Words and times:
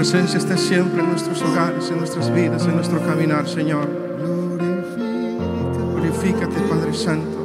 presencia 0.00 0.38
esté 0.38 0.56
siempre 0.58 1.02
en 1.02 1.10
nuestros 1.10 1.40
hogares, 1.42 1.88
en 1.90 1.98
nuestras 1.98 2.34
vidas, 2.34 2.66
en 2.66 2.74
nuestro 2.74 3.00
caminar, 3.00 3.46
Señor. 3.46 3.86
Glorifícate, 5.94 6.58
Padre 6.68 6.94
Santo. 6.94 7.39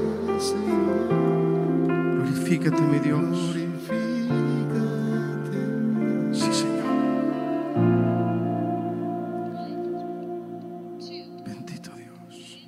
Glorifícate, 2.46 2.80
mi 2.80 3.00
Dios. 3.00 3.56
Sí, 6.32 6.54
Señor. 6.54 6.86
Bendito 11.44 11.90
Dios. 11.96 12.60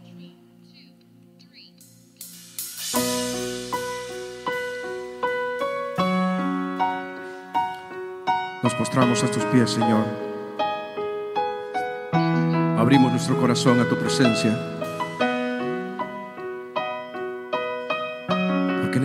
Nos 8.64 8.74
postramos 8.74 9.24
a 9.24 9.28
tus 9.28 9.44
pies, 9.46 9.70
Señor. 9.70 10.06
Abrimos 12.80 13.12
nuestro 13.12 13.40
corazón 13.40 13.80
a 13.80 13.88
tu 13.88 13.96
presencia. 13.96 14.77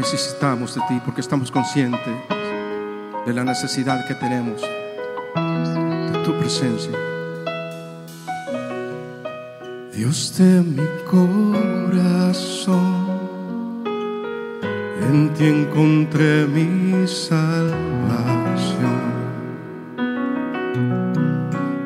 Necesitamos 0.02 0.74
de 0.74 0.80
ti, 0.88 1.00
porque 1.04 1.20
estamos 1.20 1.52
conscientes 1.52 2.14
de 3.24 3.32
la 3.32 3.44
necesidad 3.44 4.04
que 4.08 4.16
tenemos 4.16 4.60
de 4.60 6.18
tu 6.24 6.36
presencia. 6.40 6.90
Dios 9.94 10.36
de 10.38 10.60
mi 10.62 10.88
corazón, 11.08 12.82
en 15.08 15.32
ti 15.34 15.46
encontré 15.46 16.46
mi 16.46 17.06
salvación. 17.06 17.52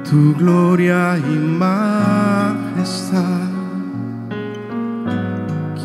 Tu 0.09 0.35
gloria 0.37 1.19
y 1.19 1.35
majestad 1.65 3.46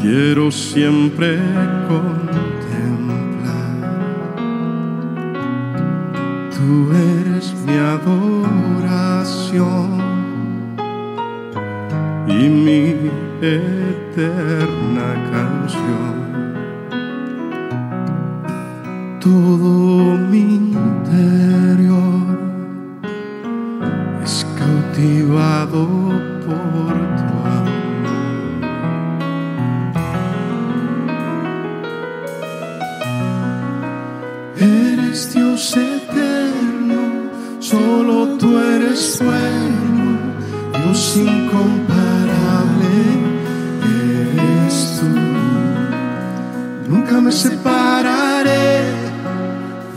quiero 0.02 0.52
siempre 0.52 1.38
contemplar. 1.88 2.32
Tú 6.50 6.92
eres 6.92 7.54
mi 7.66 7.78
adoración 7.78 9.22
y 12.28 12.50
mi 12.50 12.96
eterna 13.42 15.10
canción. 15.32 16.22
Todo 19.20 20.18
mi 20.18 20.56
interior 20.56 22.40
es 24.24 24.46
cautivado 24.58 25.82
por 26.46 26.94
tu 27.18 27.21
eres 39.02 39.20
bueno, 39.20 40.20
Dios 40.86 41.18
incomparable 41.18 42.94
eres 43.84 45.00
tú. 45.00 45.08
Nunca 46.88 47.20
me 47.20 47.32
separaré 47.32 48.84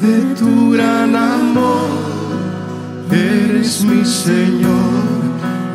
de 0.00 0.34
tu 0.38 0.70
gran 0.70 1.14
amor. 1.14 1.84
Eres 3.10 3.84
mi 3.84 4.04
Señor, 4.06 5.02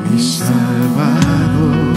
mi 0.09 0.19
Salvador. 0.19 1.88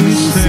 Eres 0.00 0.41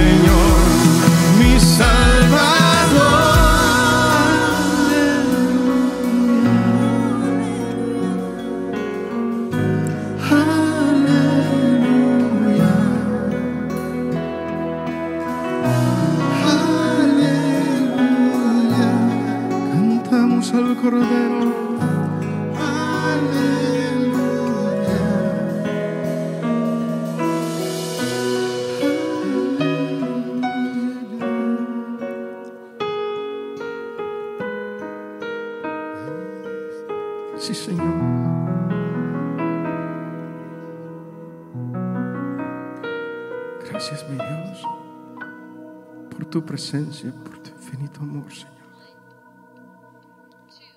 por 46.72 47.38
tu 47.42 47.50
infinito 47.50 48.00
amor, 48.00 48.32
Señor. 48.32 48.54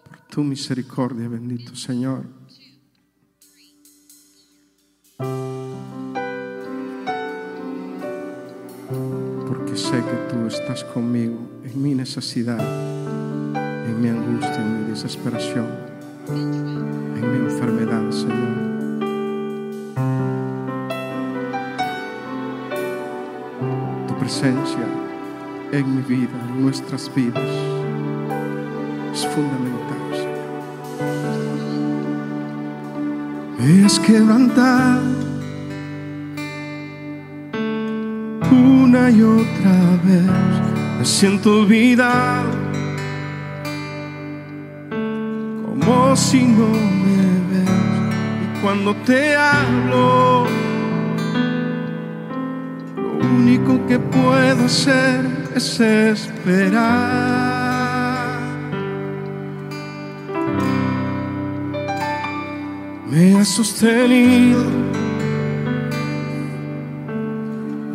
Por 0.03 0.19
tu 0.29 0.43
misericordia, 0.43 1.29
bendito 1.29 1.75
Señor. 1.75 2.25
Porque 9.47 9.77
sé 9.77 10.03
que 10.03 10.17
tú 10.29 10.45
estás 10.47 10.83
conmigo 10.83 11.39
en 11.63 11.81
mi 11.81 11.95
necesidad, 11.95 12.59
en 13.87 14.01
mi 14.01 14.09
angustia, 14.09 14.55
en 14.57 14.83
mi 14.83 14.89
desesperación, 14.89 15.67
en 16.27 17.31
mi 17.31 17.37
enfermedad, 17.49 18.11
Señor. 18.11 18.57
Tu 24.07 24.19
presencia 24.19 25.06
en 25.71 25.95
mi 25.95 26.01
vida, 26.01 26.29
en 26.49 26.63
nuestras 26.63 27.11
vidas, 27.13 27.43
es 29.13 29.27
fundamental. 29.27 29.97
Me 33.59 33.85
has 33.85 33.99
quebrantado 33.99 35.01
una 38.51 39.09
y 39.09 39.21
otra 39.21 39.99
vez. 40.05 40.99
Me 40.99 41.05
siento 41.05 41.61
olvidado, 41.61 42.49
como 45.65 46.15
si 46.15 46.43
no 46.45 46.69
me 46.69 47.19
ves. 47.51 47.69
Y 48.43 48.61
cuando 48.61 48.95
te 48.97 49.35
hablo, 49.35 50.45
lo 52.95 53.27
único 53.27 53.85
que 53.87 53.99
puedo 53.99 54.65
hacer 54.65 55.46
es 55.57 55.79
esperar. 55.79 56.77
Me 63.09 63.39
has 63.39 63.47
sostenido 63.47 64.63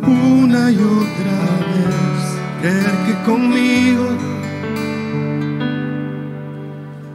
una 0.05 0.71
y 0.71 0.77
otra 0.77 1.37
vez. 1.71 2.21
Creer 2.59 2.95
que 3.05 3.13
conmigo 3.25 4.07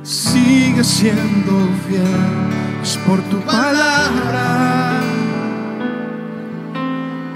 sigue 0.03 0.83
siendo 0.83 1.53
fiel. 1.87 2.49
Es 2.83 2.97
por 3.07 3.21
tu 3.31 3.39
palabra 3.41 5.03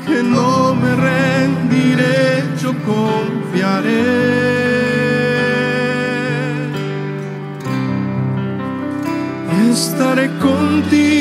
que 0.06 0.22
no 0.22 0.74
me 0.74 0.96
rendiré, 0.96 1.61
yo 2.62 2.72
confiaré. 2.84 4.02
Estaré 9.68 10.28
contigo, 10.38 11.11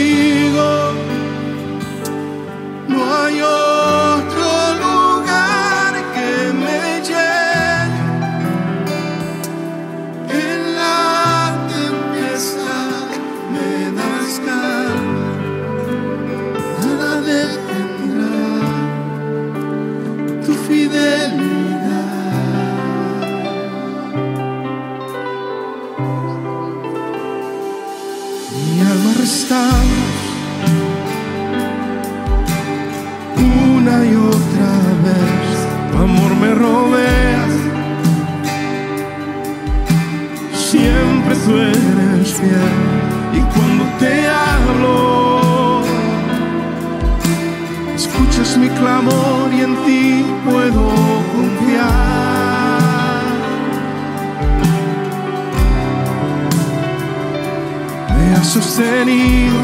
Me 58.42 58.48
has 58.48 58.54
sostenido 58.54 59.60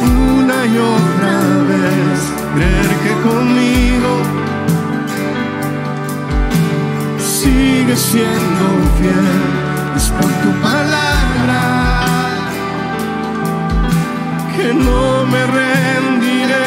una 0.00 0.58
y 0.64 0.78
otra 0.78 1.34
vez. 1.68 2.18
Creer 2.54 2.92
que 3.04 3.12
conmigo 3.28 4.12
sigue 7.18 7.94
siendo 7.94 8.64
fiel. 8.96 9.28
Es 9.94 10.06
por 10.08 10.30
tu 10.42 10.50
palabra 10.62 11.60
que 14.56 14.72
no 14.72 15.26
me 15.26 15.42
rendiré, 15.58 16.64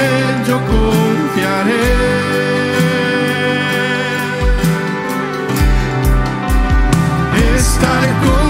yo 0.48 0.58
confiaré. 0.74 1.86
Estaré 7.58 8.10
contigo, 8.24 8.45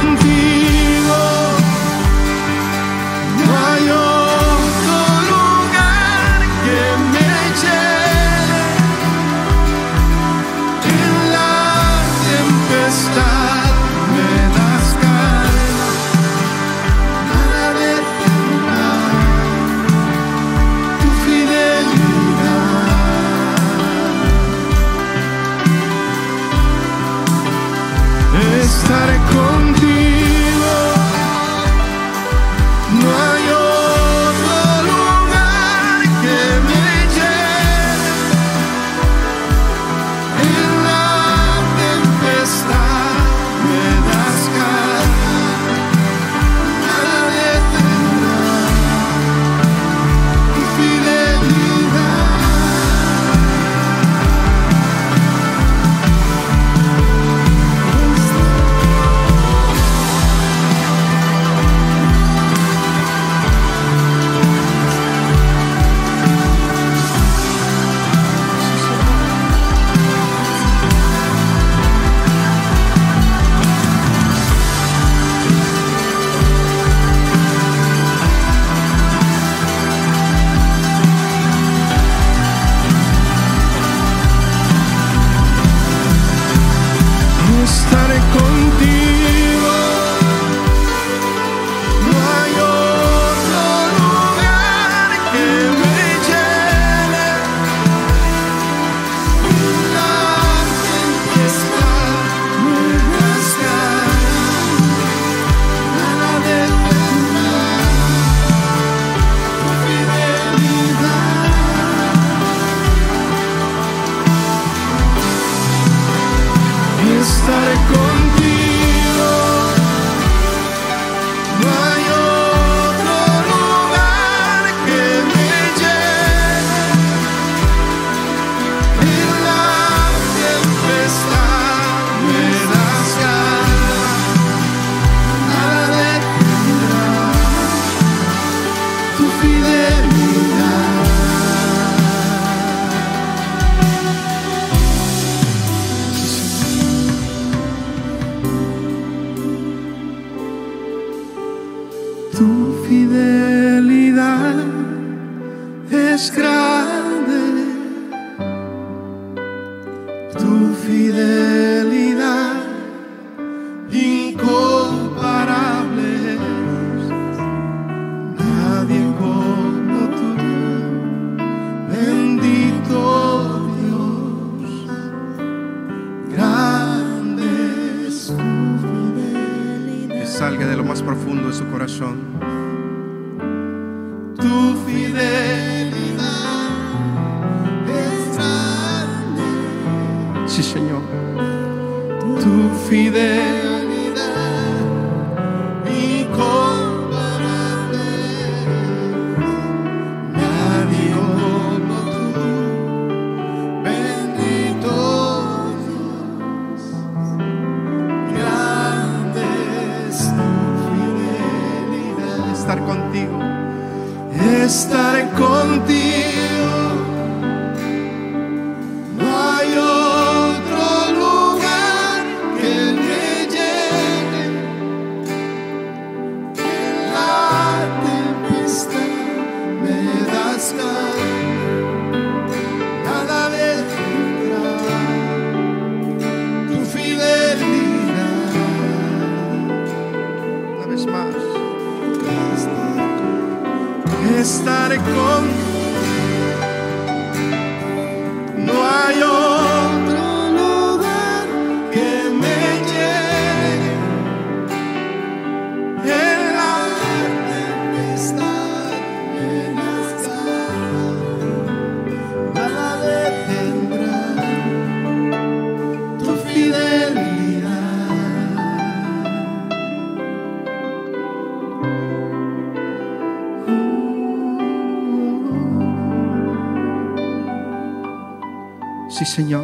Sí, 279.18 279.24
Señor. 279.24 279.64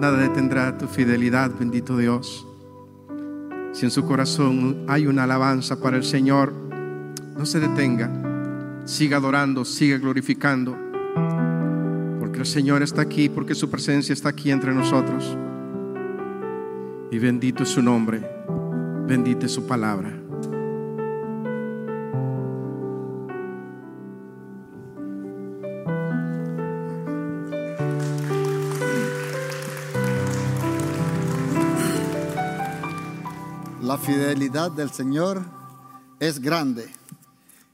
Nada 0.00 0.16
detendrá 0.18 0.76
tu 0.76 0.88
fidelidad, 0.88 1.52
bendito 1.56 1.96
Dios. 1.96 2.44
Si 3.70 3.84
en 3.84 3.92
su 3.92 4.04
corazón 4.04 4.84
hay 4.88 5.06
una 5.06 5.22
alabanza 5.22 5.80
para 5.80 5.96
el 5.96 6.02
Señor, 6.02 6.52
no 7.38 7.46
se 7.46 7.60
detenga. 7.60 8.10
Siga 8.84 9.18
adorando, 9.18 9.64
siga 9.64 9.96
glorificando. 9.96 10.76
Porque 12.18 12.40
el 12.40 12.46
Señor 12.46 12.82
está 12.82 13.02
aquí, 13.02 13.28
porque 13.28 13.54
su 13.54 13.70
presencia 13.70 14.12
está 14.12 14.30
aquí 14.30 14.50
entre 14.50 14.74
nosotros. 14.74 15.38
Y 17.12 17.18
bendito 17.20 17.62
es 17.62 17.68
su 17.68 17.80
nombre, 17.80 18.28
bendita 19.06 19.46
es 19.46 19.52
su 19.52 19.68
palabra. 19.68 20.25
Fidelidad 34.06 34.70
del 34.70 34.90
Señor 34.92 35.44
es 36.20 36.40
grande. 36.40 36.88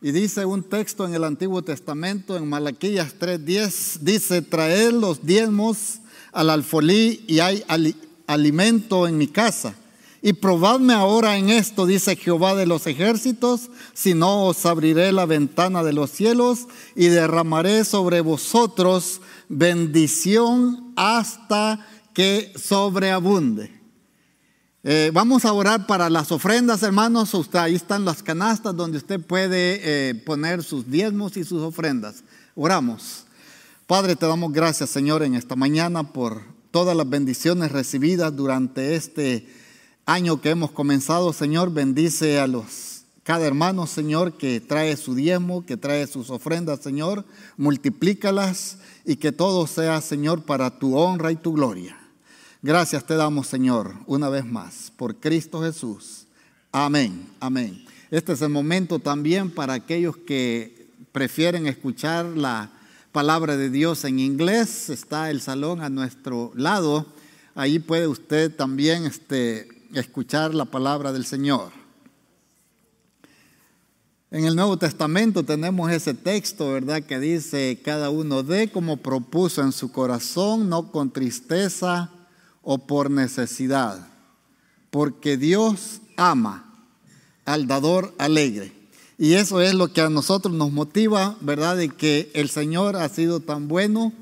Y 0.01 0.13
dice 0.13 0.47
un 0.47 0.63
texto 0.63 1.05
en 1.07 1.15
el 1.15 1.25
Antiguo 1.25 1.63
Testamento, 1.63 2.37
en 2.37 2.49
Malaquías 2.49 3.15
3:10, 3.19 3.99
dice, 4.01 4.41
traed 4.41 4.93
los 4.93 5.25
diezmos 5.25 6.01
al 6.33 6.49
alfolí 6.49 7.25
y 7.29 7.41
hay 7.41 7.63
ali- 7.69 7.95
alimento 8.27 9.07
en 9.07 9.19
mi 9.19 9.29
casa. 9.29 9.75
Y 10.23 10.33
probadme 10.33 10.95
ahora 10.95 11.37
en 11.37 11.51
esto, 11.51 11.85
dice 11.85 12.17
Jehová 12.17 12.55
de 12.55 12.65
los 12.65 12.87
ejércitos, 12.87 13.71
si 13.93 14.15
no 14.15 14.47
os 14.47 14.65
abriré 14.65 15.13
la 15.13 15.27
ventana 15.27 15.83
de 15.83 15.93
los 15.93 16.11
cielos 16.11 16.67
y 16.97 17.09
derramaré 17.09 17.85
sobre 17.85 18.21
vosotros 18.23 19.21
bendición 19.49 20.93
hasta 20.97 21.87
que 22.15 22.53
sobreabunde. 22.57 23.82
Eh, 24.85 25.13
vamos 25.15 25.45
a 25.45 25.53
orar 25.53 25.87
para 25.87 26.11
las 26.11 26.33
ofrendas, 26.33 26.83
hermanos. 26.83 27.33
Usted, 27.35 27.61
ahí 27.61 27.77
están 27.77 28.05
las 28.05 28.21
canastas 28.21 28.75
donde 28.75 28.99
usted 28.99 29.21
puede 29.21 29.81
eh, 29.83 30.15
poner 30.17 30.65
sus 30.65 30.91
diezmos 30.91 31.37
y 31.37 31.45
sus 31.45 31.63
ofrendas. 31.63 32.25
Oramos. 32.57 33.25
Padre, 33.87 34.17
te 34.17 34.27
damos 34.27 34.53
gracias, 34.53 34.91
Señor, 34.91 35.23
en 35.23 35.37
esta 35.37 35.55
mañana 35.55 36.13
por 36.13 36.43
todas 36.73 36.97
las 36.97 37.09
bendiciones 37.09 37.71
recibidas 37.71 38.35
durante 38.35 38.97
este 38.97 39.47
año 40.05 40.41
que 40.41 40.51
hemos 40.51 40.73
comenzado. 40.73 41.33
Señor, 41.33 41.73
bendice 41.73 42.41
a 42.41 42.49
los 42.49 42.93
cada 43.23 43.47
hermano, 43.47 43.87
Señor, 43.87 44.33
que 44.33 44.61
trae 44.61 44.97
su 44.97 45.15
diezmo, 45.15 45.65
que 45.65 45.77
trae 45.77 46.09
sus 46.09 46.29
ofrendas, 46.29 46.81
Señor. 46.81 47.25
Multiplícalas 47.57 48.79
y 49.05 49.15
que 49.15 49.31
todo 49.31 49.69
sea, 49.69 50.01
Señor, 50.01 50.43
para 50.43 50.81
tu 50.81 50.97
honra 50.97 51.31
y 51.31 51.37
tu 51.37 51.53
gloria. 51.53 52.02
Gracias 52.65 53.05
te 53.05 53.17
damos, 53.17 53.49
Señor, 53.49 53.93
una 54.07 54.29
vez 54.29 54.45
más, 54.45 54.93
por 54.97 55.17
Cristo 55.17 55.61
Jesús. 55.63 56.27
Amén, 56.71 57.27
amén. 57.41 57.85
Este 58.09 58.35
es 58.35 58.41
el 58.41 58.51
momento 58.51 59.01
también 59.01 59.51
para 59.51 59.73
aquellos 59.73 60.17
que 60.17 60.87
prefieren 61.11 61.67
escuchar 61.67 62.25
la 62.25 62.71
palabra 63.11 63.57
de 63.57 63.69
Dios 63.69 64.05
en 64.05 64.21
inglés. 64.21 64.91
Está 64.91 65.29
el 65.31 65.41
salón 65.41 65.81
a 65.81 65.89
nuestro 65.89 66.53
lado. 66.55 67.05
Ahí 67.57 67.81
puede 67.81 68.07
usted 68.07 68.55
también 68.55 69.07
este, 69.07 69.67
escuchar 69.93 70.55
la 70.55 70.67
palabra 70.67 71.13
del 71.13 71.27
Señor. 71.27 71.73
En 74.31 74.45
el 74.45 74.55
Nuevo 74.55 74.77
Testamento 74.77 75.43
tenemos 75.43 75.91
ese 75.91 76.15
texto, 76.15 76.71
¿verdad? 76.71 77.03
Que 77.03 77.19
dice, 77.19 77.81
cada 77.85 78.11
uno 78.11 78.45
dé 78.45 78.71
como 78.71 78.99
propuso 78.99 79.63
en 79.63 79.73
su 79.73 79.91
corazón, 79.91 80.69
no 80.69 80.93
con 80.93 81.11
tristeza 81.11 82.13
o 82.63 82.79
por 82.79 83.11
necesidad, 83.11 84.07
porque 84.91 85.37
Dios 85.37 86.01
ama 86.17 86.73
al 87.45 87.67
dador 87.67 88.15
alegre. 88.19 88.73
Y 89.19 89.35
eso 89.35 89.61
es 89.61 89.75
lo 89.75 89.93
que 89.93 90.01
a 90.01 90.11
nosotros 90.11 90.55
nos 90.55 90.73
motiva, 90.73 91.37
¿verdad? 91.41 91.77
De 91.77 91.89
que 91.89 92.31
el 92.35 92.49
Señor 92.49 92.97
ha 92.97 93.09
sido 93.09 93.41
tan 93.41 93.69
bueno, 93.69 94.13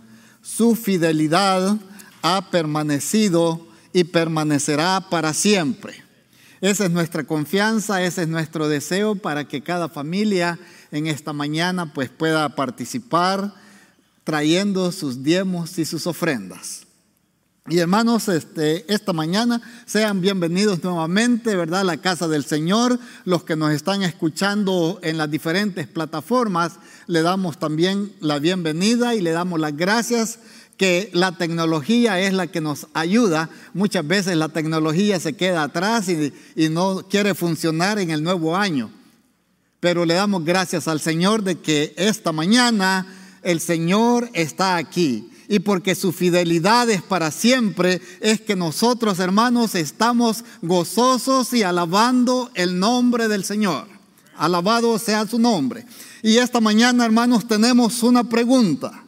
su 0.42 0.74
fidelidad 0.74 1.78
ha 2.22 2.50
permanecido 2.50 3.66
y 3.92 4.04
permanecerá 4.04 5.06
para 5.08 5.32
siempre. 5.32 6.04
Esa 6.60 6.84
es 6.84 6.90
nuestra 6.90 7.24
confianza, 7.24 8.02
ese 8.02 8.22
es 8.22 8.28
nuestro 8.28 8.68
deseo 8.68 9.14
para 9.14 9.48
que 9.48 9.62
cada 9.62 9.88
familia 9.88 10.58
en 10.90 11.06
esta 11.06 11.32
mañana 11.32 11.92
pues 11.94 12.10
pueda 12.10 12.48
participar 12.54 13.54
trayendo 14.24 14.92
sus 14.92 15.22
diezmos 15.22 15.78
y 15.78 15.86
sus 15.86 16.06
ofrendas. 16.06 16.86
Y 17.68 17.78
hermanos, 17.78 18.28
este, 18.28 18.90
esta 18.92 19.12
mañana 19.12 19.60
sean 19.84 20.22
bienvenidos 20.22 20.82
nuevamente, 20.82 21.54
¿verdad? 21.54 21.82
A 21.82 21.84
la 21.84 21.98
casa 21.98 22.26
del 22.26 22.44
Señor. 22.44 22.98
Los 23.24 23.44
que 23.44 23.54
nos 23.54 23.72
están 23.72 24.02
escuchando 24.02 24.98
en 25.02 25.18
las 25.18 25.30
diferentes 25.30 25.86
plataformas, 25.86 26.78
le 27.06 27.20
damos 27.20 27.58
también 27.58 28.12
la 28.20 28.38
bienvenida 28.38 29.14
y 29.14 29.20
le 29.20 29.32
damos 29.32 29.60
las 29.60 29.76
gracias 29.76 30.38
que 30.78 31.10
la 31.12 31.32
tecnología 31.32 32.18
es 32.18 32.32
la 32.32 32.46
que 32.46 32.62
nos 32.62 32.86
ayuda. 32.94 33.50
Muchas 33.74 34.06
veces 34.06 34.36
la 34.36 34.48
tecnología 34.48 35.20
se 35.20 35.34
queda 35.34 35.62
atrás 35.62 36.08
y, 36.08 36.32
y 36.56 36.70
no 36.70 37.06
quiere 37.10 37.34
funcionar 37.34 37.98
en 37.98 38.10
el 38.10 38.22
nuevo 38.22 38.56
año. 38.56 38.90
Pero 39.80 40.06
le 40.06 40.14
damos 40.14 40.46
gracias 40.46 40.88
al 40.88 41.00
Señor 41.00 41.42
de 41.42 41.58
que 41.58 41.92
esta 41.98 42.32
mañana 42.32 43.06
el 43.42 43.60
Señor 43.60 44.30
está 44.32 44.76
aquí. 44.76 45.29
Y 45.52 45.58
porque 45.58 45.96
su 45.96 46.12
fidelidad 46.12 46.88
es 46.90 47.02
para 47.02 47.32
siempre, 47.32 48.00
es 48.20 48.40
que 48.40 48.54
nosotros 48.54 49.18
hermanos 49.18 49.74
estamos 49.74 50.44
gozosos 50.62 51.52
y 51.52 51.64
alabando 51.64 52.52
el 52.54 52.78
nombre 52.78 53.26
del 53.26 53.42
Señor. 53.42 53.88
Alabado 54.36 54.96
sea 55.00 55.26
su 55.26 55.40
nombre. 55.40 55.84
Y 56.22 56.36
esta 56.36 56.60
mañana 56.60 57.04
hermanos 57.04 57.48
tenemos 57.48 58.04
una 58.04 58.22
pregunta. 58.22 59.02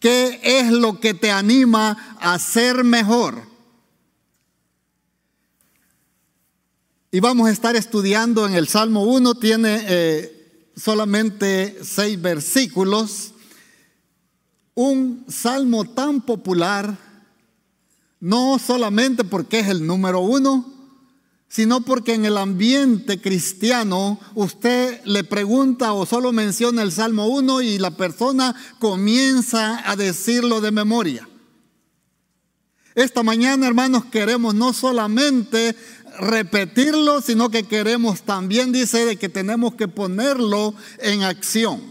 ¿Qué 0.00 0.40
es 0.42 0.72
lo 0.72 0.98
que 1.00 1.12
te 1.12 1.30
anima 1.30 2.16
a 2.18 2.38
ser 2.38 2.82
mejor? 2.82 3.42
Y 7.10 7.20
vamos 7.20 7.48
a 7.48 7.52
estar 7.52 7.76
estudiando 7.76 8.46
en 8.46 8.54
el 8.54 8.68
Salmo 8.68 9.04
1, 9.04 9.34
tiene 9.34 9.84
eh, 9.86 10.70
solamente 10.74 11.76
seis 11.84 12.18
versículos. 12.22 13.31
Un 14.74 15.24
salmo 15.28 15.84
tan 15.84 16.20
popular, 16.20 16.96
no 18.20 18.58
solamente 18.58 19.24
porque 19.24 19.60
es 19.60 19.68
el 19.68 19.86
número 19.86 20.20
uno, 20.20 20.72
sino 21.52 21.82
porque 21.82 22.14
en 22.14 22.24
el 22.24 22.38
ambiente 22.38 23.20
cristiano 23.20 24.18
usted 24.34 25.02
le 25.04 25.22
pregunta 25.22 25.92
o 25.92 26.06
solo 26.06 26.32
menciona 26.32 26.82
el 26.82 26.92
Salmo 26.92 27.26
1 27.26 27.60
y 27.60 27.78
la 27.78 27.90
persona 27.90 28.56
comienza 28.78 29.82
a 29.90 29.94
decirlo 29.94 30.62
de 30.62 30.70
memoria. 30.70 31.28
Esta 32.94 33.22
mañana, 33.22 33.66
hermanos, 33.66 34.06
queremos 34.06 34.54
no 34.54 34.72
solamente 34.72 35.76
repetirlo, 36.18 37.20
sino 37.20 37.50
que 37.50 37.64
queremos 37.64 38.22
también, 38.22 38.72
dice, 38.72 39.04
de 39.04 39.16
que 39.16 39.28
tenemos 39.28 39.74
que 39.74 39.88
ponerlo 39.88 40.74
en 41.00 41.22
acción. 41.22 41.82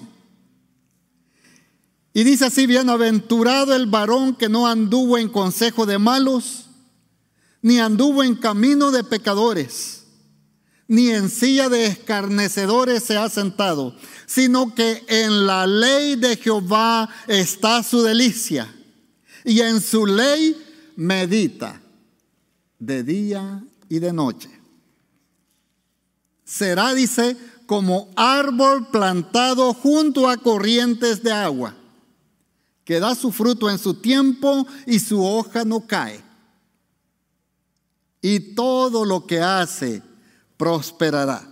Y 2.13 2.23
dice 2.23 2.45
así, 2.45 2.67
bienaventurado 2.67 3.73
el 3.73 3.85
varón 3.85 4.35
que 4.35 4.49
no 4.49 4.67
anduvo 4.67 5.17
en 5.17 5.29
consejo 5.29 5.85
de 5.85 5.97
malos, 5.97 6.65
ni 7.61 7.79
anduvo 7.79 8.23
en 8.23 8.35
camino 8.35 8.91
de 8.91 9.03
pecadores, 9.03 10.03
ni 10.87 11.09
en 11.09 11.29
silla 11.29 11.69
de 11.69 11.85
escarnecedores 11.85 13.03
se 13.03 13.15
ha 13.15 13.29
sentado, 13.29 13.95
sino 14.25 14.75
que 14.75 15.05
en 15.07 15.45
la 15.45 15.65
ley 15.65 16.17
de 16.17 16.35
Jehová 16.35 17.09
está 17.27 17.81
su 17.81 18.01
delicia, 18.01 18.73
y 19.45 19.61
en 19.61 19.79
su 19.79 20.05
ley 20.05 20.61
medita 20.97 21.81
de 22.77 23.03
día 23.03 23.63
y 23.87 23.99
de 23.99 24.11
noche. 24.11 24.49
Será, 26.43 26.93
dice, 26.93 27.37
como 27.65 28.09
árbol 28.17 28.87
plantado 28.91 29.73
junto 29.73 30.27
a 30.27 30.35
corrientes 30.35 31.23
de 31.23 31.31
agua, 31.31 31.77
que 32.91 32.99
da 32.99 33.15
su 33.15 33.31
fruto 33.31 33.69
en 33.69 33.79
su 33.79 33.93
tiempo 33.93 34.67
y 34.85 34.99
su 34.99 35.25
hoja 35.25 35.63
no 35.63 35.87
cae. 35.87 36.21
Y 38.21 38.53
todo 38.53 39.05
lo 39.05 39.25
que 39.25 39.39
hace 39.39 40.03
prosperará. 40.57 41.47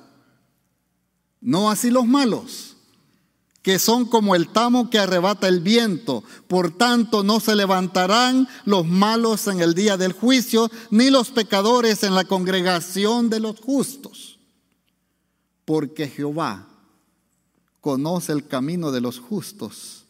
No 1.39 1.71
así 1.71 1.91
los 1.91 2.05
malos 2.05 2.75
que 3.61 3.79
son 3.79 4.03
como 4.03 4.35
el 4.35 4.49
tamo 4.49 4.89
que 4.89 4.99
arrebata 4.99 5.47
el 5.47 5.61
viento. 5.61 6.25
Por 6.49 6.77
tanto, 6.77 7.23
no 7.23 7.39
se 7.39 7.55
levantarán 7.55 8.45
los 8.65 8.85
malos 8.85 9.47
en 9.47 9.61
el 9.61 9.73
día 9.73 9.95
del 9.95 10.11
juicio, 10.11 10.69
ni 10.89 11.09
los 11.09 11.29
pecadores 11.29 12.03
en 12.03 12.15
la 12.15 12.25
congregación 12.25 13.29
de 13.29 13.39
los 13.39 13.61
justos. 13.61 14.39
Porque 15.63 16.09
Jehová 16.09 16.67
conoce 17.79 18.33
el 18.33 18.45
camino 18.45 18.91
de 18.91 18.99
los 18.99 19.19
justos, 19.19 20.03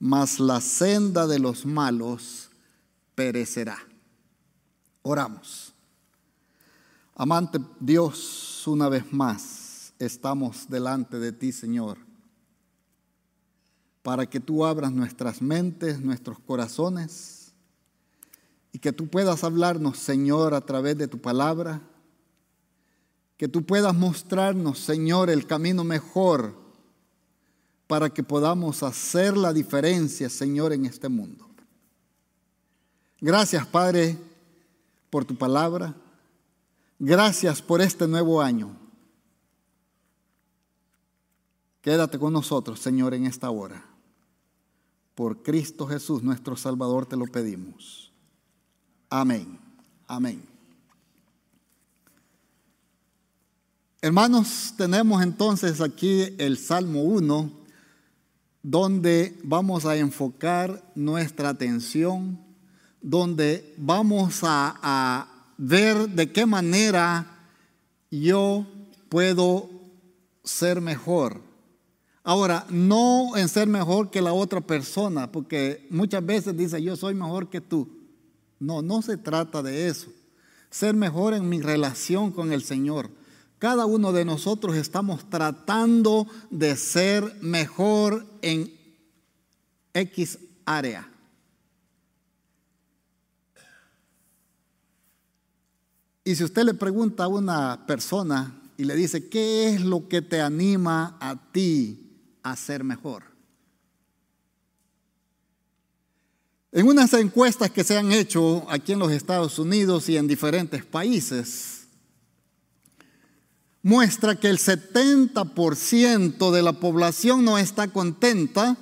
mas 0.00 0.40
la 0.40 0.60
senda 0.60 1.28
de 1.28 1.38
los 1.38 1.64
malos 1.64 2.50
perecerá. 3.14 3.78
Oramos. 5.02 5.72
Amante 7.14 7.60
Dios, 7.78 8.66
una 8.66 8.88
vez 8.88 9.12
más 9.12 9.92
estamos 10.00 10.68
delante 10.68 11.20
de 11.20 11.30
ti, 11.30 11.52
Señor 11.52 12.10
para 14.02 14.26
que 14.26 14.40
tú 14.40 14.64
abras 14.64 14.92
nuestras 14.92 15.42
mentes, 15.42 16.00
nuestros 16.00 16.38
corazones 16.38 17.52
y 18.72 18.78
que 18.78 18.92
tú 18.92 19.08
puedas 19.08 19.44
hablarnos, 19.44 19.98
Señor, 19.98 20.54
a 20.54 20.60
través 20.60 20.96
de 20.96 21.08
tu 21.08 21.18
palabra, 21.18 21.82
que 23.36 23.48
tú 23.48 23.64
puedas 23.64 23.94
mostrarnos, 23.94 24.78
Señor, 24.78 25.28
el 25.28 25.46
camino 25.46 25.84
mejor 25.84 26.59
para 27.90 28.08
que 28.08 28.22
podamos 28.22 28.84
hacer 28.84 29.36
la 29.36 29.52
diferencia, 29.52 30.30
Señor, 30.30 30.72
en 30.72 30.86
este 30.86 31.08
mundo. 31.08 31.44
Gracias, 33.20 33.66
Padre, 33.66 34.16
por 35.10 35.24
tu 35.24 35.34
palabra. 35.34 35.92
Gracias 37.00 37.60
por 37.60 37.80
este 37.80 38.06
nuevo 38.06 38.40
año. 38.40 38.76
Quédate 41.82 42.16
con 42.16 42.32
nosotros, 42.32 42.78
Señor, 42.78 43.12
en 43.12 43.26
esta 43.26 43.50
hora. 43.50 43.84
Por 45.16 45.42
Cristo 45.42 45.84
Jesús, 45.88 46.22
nuestro 46.22 46.54
Salvador, 46.54 47.06
te 47.06 47.16
lo 47.16 47.26
pedimos. 47.26 48.12
Amén. 49.08 49.58
Amén. 50.06 50.44
Hermanos, 54.00 54.74
tenemos 54.76 55.24
entonces 55.24 55.80
aquí 55.80 56.36
el 56.38 56.56
Salmo 56.56 57.02
1, 57.02 57.58
donde 58.62 59.38
vamos 59.42 59.86
a 59.86 59.96
enfocar 59.96 60.82
nuestra 60.94 61.50
atención, 61.50 62.38
donde 63.00 63.74
vamos 63.78 64.40
a, 64.42 64.78
a 64.82 65.28
ver 65.56 66.08
de 66.10 66.30
qué 66.32 66.46
manera 66.46 67.26
yo 68.10 68.66
puedo 69.08 69.68
ser 70.44 70.80
mejor 70.80 71.50
Ahora, 72.22 72.66
no 72.68 73.36
en 73.36 73.48
ser 73.48 73.66
mejor 73.66 74.10
que 74.10 74.20
la 74.20 74.32
otra 74.32 74.60
persona, 74.60 75.32
porque 75.32 75.86
muchas 75.90 76.24
veces 76.24 76.56
dice 76.56 76.82
yo 76.82 76.96
soy 76.96 77.14
mejor 77.14 77.48
que 77.48 77.60
tú. 77.60 77.88
No, 78.58 78.82
no 78.82 79.00
se 79.00 79.16
trata 79.16 79.62
de 79.62 79.88
eso. 79.88 80.10
Ser 80.70 80.94
mejor 80.94 81.32
en 81.34 81.48
mi 81.48 81.60
relación 81.60 82.30
con 82.30 82.52
el 82.52 82.62
Señor. 82.62 83.10
Cada 83.60 83.86
uno 83.86 84.10
de 84.10 84.24
nosotros 84.24 84.74
estamos 84.74 85.30
tratando 85.30 86.26
de 86.50 86.74
ser 86.74 87.36
mejor 87.40 88.26
en 88.42 88.74
X 89.94 90.40
área. 90.64 91.08
Y 96.24 96.34
si 96.34 96.42
usted 96.42 96.64
le 96.64 96.74
pregunta 96.74 97.24
a 97.24 97.28
una 97.28 97.86
persona 97.86 98.60
y 98.76 98.84
le 98.84 98.96
dice, 98.96 99.28
¿qué 99.28 99.68
es 99.68 99.80
lo 99.80 100.08
que 100.08 100.22
te 100.22 100.40
anima 100.40 101.16
a 101.20 101.52
ti 101.52 102.10
a 102.42 102.56
ser 102.56 102.84
mejor. 102.84 103.24
En 106.72 106.86
unas 106.86 107.12
encuestas 107.14 107.70
que 107.70 107.82
se 107.82 107.98
han 107.98 108.12
hecho 108.12 108.64
aquí 108.70 108.92
en 108.92 109.00
los 109.00 109.10
Estados 109.10 109.58
Unidos 109.58 110.08
y 110.08 110.16
en 110.16 110.28
diferentes 110.28 110.84
países, 110.84 111.79
muestra 113.82 114.36
que 114.36 114.48
el 114.48 114.58
70% 114.58 116.50
de 116.50 116.62
la 116.62 116.72
población 116.74 117.44
no 117.44 117.58
está 117.58 117.88
contenta 117.88 118.76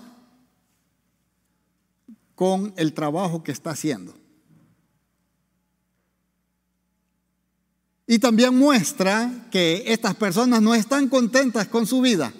con 2.34 2.72
el 2.76 2.92
trabajo 2.92 3.42
que 3.42 3.52
está 3.52 3.70
haciendo. 3.70 4.14
Y 8.06 8.18
también 8.18 8.56
muestra 8.56 9.48
que 9.50 9.84
estas 9.86 10.14
personas 10.14 10.62
no 10.62 10.74
están 10.74 11.08
contentas 11.08 11.68
con 11.68 11.86
su 11.86 12.00
vida. 12.00 12.32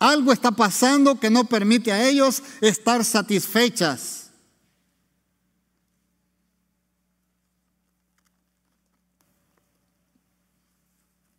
Algo 0.00 0.32
está 0.32 0.50
pasando 0.50 1.20
que 1.20 1.30
no 1.30 1.44
permite 1.44 1.92
a 1.92 2.08
ellos 2.08 2.42
estar 2.60 3.04
satisfechas. 3.04 4.19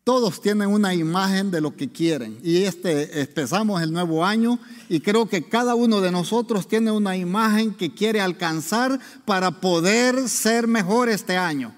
Todos 0.04 0.40
tienen 0.40 0.68
una 0.68 0.94
imagen 0.94 1.52
de 1.52 1.60
lo 1.60 1.76
que 1.76 1.88
quieren. 1.90 2.38
Y 2.42 2.64
este 2.64 3.20
empezamos 3.20 3.80
el 3.82 3.92
nuevo 3.92 4.24
año 4.24 4.58
y 4.88 5.00
creo 5.00 5.26
que 5.28 5.48
cada 5.48 5.76
uno 5.76 6.00
de 6.00 6.10
nosotros 6.10 6.66
tiene 6.66 6.90
una 6.90 7.16
imagen 7.16 7.72
que 7.72 7.94
quiere 7.94 8.20
alcanzar 8.20 8.98
para 9.24 9.60
poder 9.60 10.28
ser 10.28 10.66
mejor 10.66 11.08
este 11.08 11.36
año. 11.36 11.72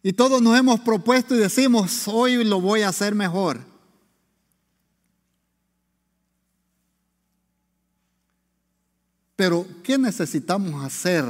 Y 0.00 0.12
todos 0.12 0.40
nos 0.40 0.56
hemos 0.56 0.78
propuesto 0.78 1.34
y 1.34 1.38
decimos, 1.38 2.06
hoy 2.06 2.44
lo 2.44 2.60
voy 2.60 2.82
a 2.82 2.90
hacer 2.90 3.12
mejor. 3.16 3.58
Pero, 9.34 9.66
¿qué 9.82 9.98
necesitamos 9.98 10.84
hacer 10.84 11.24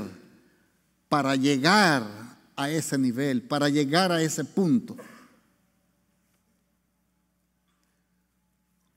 para 1.09 1.35
llegar 1.35 2.26
a 2.57 2.71
ese 2.71 2.99
nivel, 2.99 3.43
para 3.43 3.69
llegar 3.69 4.11
a 4.11 4.23
ese 4.23 4.45
punto. 4.45 4.97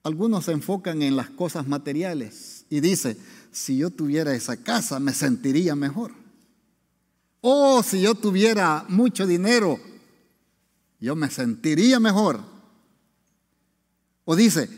Algunos 0.04 0.46
se 0.46 0.54
enfocan 0.54 1.02
en 1.02 1.16
las 1.16 1.30
cosas 1.30 1.68
materiales 1.68 2.66
y 2.70 2.80
dice, 2.80 3.18
si 3.52 3.78
yo 3.78 3.90
tuviera 3.90 4.34
esa 4.34 4.58
casa 4.58 5.00
me 5.00 5.14
sentiría 5.14 5.76
mejor. 5.76 6.14
O 7.42 7.84
si 7.84 8.02
yo 8.02 8.16
tuviera 8.16 8.86
mucho 8.88 9.28
dinero, 9.28 9.80
yo 11.00 11.16
me 11.16 11.30
sentiría 11.30 12.00
mejor. 12.00 12.42
O 14.26 14.36
dice, 14.36 14.70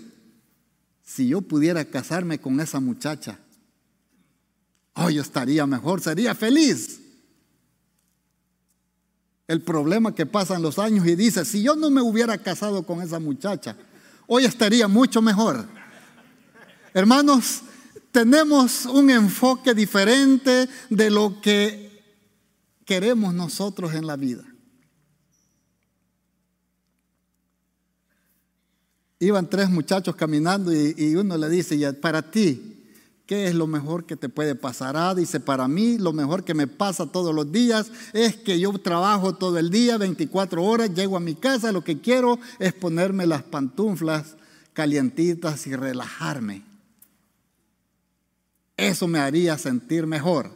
si 1.03 1.27
yo 1.27 1.41
pudiera 1.41 1.85
casarme 1.85 2.39
con 2.39 2.59
esa 2.59 2.79
muchacha, 2.79 3.39
oh, 4.93 5.09
yo 5.09 5.21
estaría 5.21 5.65
mejor, 5.65 6.01
sería 6.01 6.35
feliz. 6.35 7.00
El 9.51 9.59
problema 9.59 10.15
que 10.15 10.25
pasan 10.25 10.61
los 10.61 10.79
años 10.79 11.05
y 11.05 11.13
dice, 11.13 11.43
si 11.43 11.61
yo 11.61 11.75
no 11.75 11.89
me 11.89 12.01
hubiera 12.01 12.37
casado 12.37 12.83
con 12.83 13.01
esa 13.01 13.19
muchacha, 13.19 13.75
hoy 14.25 14.45
estaría 14.45 14.87
mucho 14.87 15.21
mejor. 15.21 15.65
Hermanos, 16.93 17.63
tenemos 18.13 18.85
un 18.85 19.09
enfoque 19.09 19.73
diferente 19.73 20.69
de 20.89 21.09
lo 21.09 21.41
que 21.41 22.01
queremos 22.85 23.33
nosotros 23.33 23.93
en 23.93 24.07
la 24.07 24.15
vida. 24.15 24.45
Iban 29.19 29.49
tres 29.49 29.69
muchachos 29.69 30.15
caminando 30.15 30.71
y, 30.73 31.13
uno 31.17 31.37
le 31.37 31.49
dice, 31.49 31.75
"Y 31.75 31.91
para 31.91 32.21
ti, 32.31 32.70
¿qué 33.31 33.47
es 33.47 33.55
lo 33.55 33.65
mejor 33.65 34.05
que 34.05 34.17
te 34.17 34.27
puede 34.27 34.55
pasar? 34.55 34.97
Ah, 34.97 35.15
dice, 35.15 35.39
para 35.39 35.65
mí 35.69 35.97
lo 35.97 36.11
mejor 36.11 36.43
que 36.43 36.53
me 36.53 36.67
pasa 36.67 37.05
todos 37.05 37.33
los 37.33 37.49
días 37.49 37.89
es 38.11 38.35
que 38.35 38.59
yo 38.59 38.73
trabajo 38.73 39.35
todo 39.35 39.57
el 39.57 39.69
día, 39.69 39.97
24 39.97 40.61
horas, 40.61 40.93
llego 40.93 41.15
a 41.15 41.21
mi 41.21 41.35
casa, 41.35 41.71
lo 41.71 41.81
que 41.81 42.01
quiero 42.01 42.37
es 42.59 42.73
ponerme 42.73 43.25
las 43.25 43.43
pantuflas 43.43 44.35
calientitas 44.73 45.65
y 45.65 45.77
relajarme. 45.77 46.65
Eso 48.75 49.07
me 49.07 49.19
haría 49.19 49.57
sentir 49.57 50.05
mejor. 50.05 50.51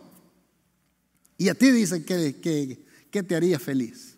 Y 1.37 1.47
a 1.47 1.55
ti 1.55 1.71
dice 1.71 2.03
que, 2.03 2.41
que, 3.09 3.23
te 3.23 3.35
haría 3.37 3.57
feliz. 3.57 4.17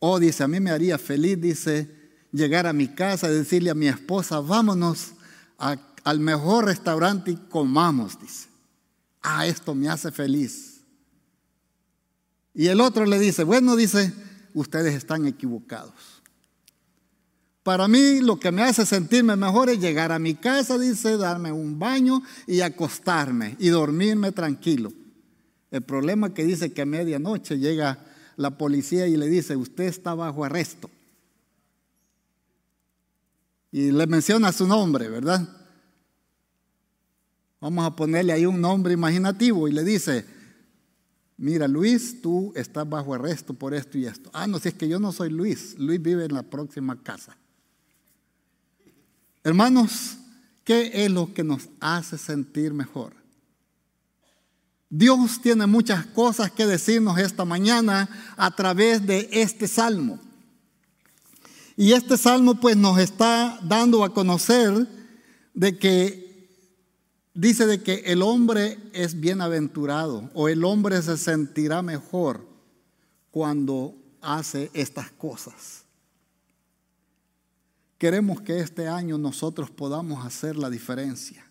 O 0.00 0.18
dice, 0.18 0.42
a 0.42 0.48
mí 0.48 0.58
me 0.58 0.72
haría 0.72 0.98
feliz, 0.98 1.40
dice, 1.40 1.88
llegar 2.32 2.66
a 2.66 2.72
mi 2.72 2.88
casa 2.88 3.30
decirle 3.30 3.70
a 3.70 3.76
mi 3.76 3.86
esposa, 3.86 4.40
vámonos 4.40 5.12
al 6.04 6.20
mejor 6.20 6.66
restaurante 6.66 7.30
y 7.32 7.36
comamos, 7.36 8.20
dice. 8.20 8.48
Ah, 9.22 9.46
esto 9.46 9.74
me 9.74 9.88
hace 9.88 10.10
feliz. 10.10 10.80
Y 12.54 12.66
el 12.66 12.80
otro 12.80 13.06
le 13.06 13.18
dice, 13.18 13.44
bueno, 13.44 13.76
dice, 13.76 14.12
ustedes 14.54 14.94
están 14.94 15.26
equivocados. 15.26 15.92
Para 17.62 17.86
mí 17.86 18.20
lo 18.20 18.40
que 18.40 18.50
me 18.50 18.62
hace 18.62 18.84
sentirme 18.84 19.36
mejor 19.36 19.70
es 19.70 19.78
llegar 19.78 20.10
a 20.10 20.18
mi 20.18 20.34
casa, 20.34 20.78
dice, 20.78 21.16
darme 21.16 21.52
un 21.52 21.78
baño 21.78 22.22
y 22.46 22.60
acostarme 22.60 23.56
y 23.60 23.68
dormirme 23.68 24.32
tranquilo. 24.32 24.92
El 25.70 25.82
problema 25.82 26.28
es 26.28 26.32
que 26.34 26.44
dice 26.44 26.72
que 26.72 26.82
a 26.82 26.86
medianoche 26.86 27.58
llega 27.58 28.04
la 28.36 28.58
policía 28.58 29.06
y 29.06 29.16
le 29.16 29.28
dice, 29.28 29.56
usted 29.56 29.84
está 29.84 30.14
bajo 30.14 30.44
arresto 30.44 30.90
y 33.72 33.90
le 33.90 34.06
menciona 34.06 34.52
su 34.52 34.66
nombre, 34.68 35.08
¿verdad? 35.08 35.48
Vamos 37.62 37.86
a 37.86 37.94
ponerle 37.94 38.32
ahí 38.32 38.44
un 38.44 38.60
nombre 38.60 38.92
imaginativo 38.92 39.68
y 39.68 39.72
le 39.72 39.84
dice, 39.84 40.26
mira 41.36 41.68
Luis, 41.68 42.20
tú 42.20 42.52
estás 42.56 42.88
bajo 42.88 43.14
arresto 43.14 43.54
por 43.54 43.72
esto 43.72 43.96
y 43.98 44.04
esto. 44.04 44.30
Ah, 44.32 44.48
no, 44.48 44.58
si 44.58 44.70
es 44.70 44.74
que 44.74 44.88
yo 44.88 44.98
no 44.98 45.12
soy 45.12 45.30
Luis, 45.30 45.78
Luis 45.78 46.02
vive 46.02 46.24
en 46.24 46.34
la 46.34 46.42
próxima 46.42 47.00
casa. 47.00 47.36
Hermanos, 49.44 50.16
¿qué 50.64 50.90
es 50.92 51.10
lo 51.12 51.32
que 51.32 51.44
nos 51.44 51.68
hace 51.78 52.18
sentir 52.18 52.74
mejor? 52.74 53.12
Dios 54.90 55.40
tiene 55.40 55.68
muchas 55.68 56.04
cosas 56.06 56.50
que 56.50 56.66
decirnos 56.66 57.16
esta 57.16 57.44
mañana 57.44 58.08
a 58.36 58.50
través 58.56 59.06
de 59.06 59.28
este 59.30 59.68
salmo. 59.68 60.18
Y 61.76 61.92
este 61.92 62.16
salmo 62.16 62.58
pues 62.58 62.76
nos 62.76 62.98
está 62.98 63.60
dando 63.62 64.02
a 64.02 64.12
conocer 64.12 64.88
de 65.54 65.78
que 65.78 66.31
dice 67.34 67.66
de 67.66 67.82
que 67.82 68.02
el 68.06 68.22
hombre 68.22 68.78
es 68.92 69.20
bienaventurado 69.20 70.30
o 70.34 70.48
el 70.48 70.64
hombre 70.64 71.00
se 71.02 71.16
sentirá 71.16 71.82
mejor 71.82 72.46
cuando 73.30 73.94
hace 74.20 74.70
estas 74.74 75.10
cosas. 75.10 75.84
Queremos 77.98 78.40
que 78.40 78.60
este 78.60 78.88
año 78.88 79.18
nosotros 79.18 79.70
podamos 79.70 80.26
hacer 80.26 80.56
la 80.56 80.68
diferencia. 80.68 81.46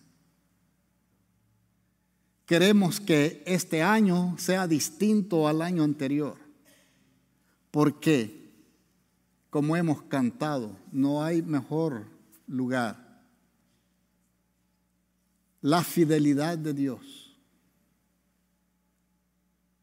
Queremos 2.46 3.00
que 3.00 3.42
este 3.46 3.82
año 3.82 4.36
sea 4.38 4.66
distinto 4.66 5.48
al 5.48 5.62
año 5.62 5.82
anterior. 5.82 6.36
¿Por 7.70 7.98
qué? 8.00 8.42
como 9.52 9.76
hemos 9.76 10.00
cantado, 10.04 10.74
no 10.92 11.22
hay 11.22 11.42
mejor 11.42 12.06
lugar. 12.46 13.01
La 15.62 15.82
fidelidad 15.82 16.58
de 16.58 16.74
Dios. 16.74 17.00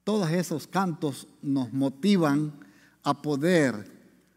Todos 0.03 0.29
esos 0.31 0.67
cantos 0.67 1.27
nos 1.41 1.73
motivan 1.73 2.53
a 3.03 3.21
poder 3.21 3.91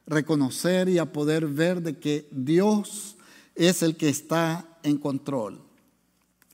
reconocer 0.07 0.89
y 0.89 0.99
a 0.99 1.13
poder 1.13 1.47
ver 1.47 1.83
de 1.83 1.99
que 1.99 2.29
Dios 2.31 3.17
es 3.55 3.83
el 3.83 3.97
que 3.97 4.09
está 4.09 4.67
en 4.83 4.99
control. 4.99 5.61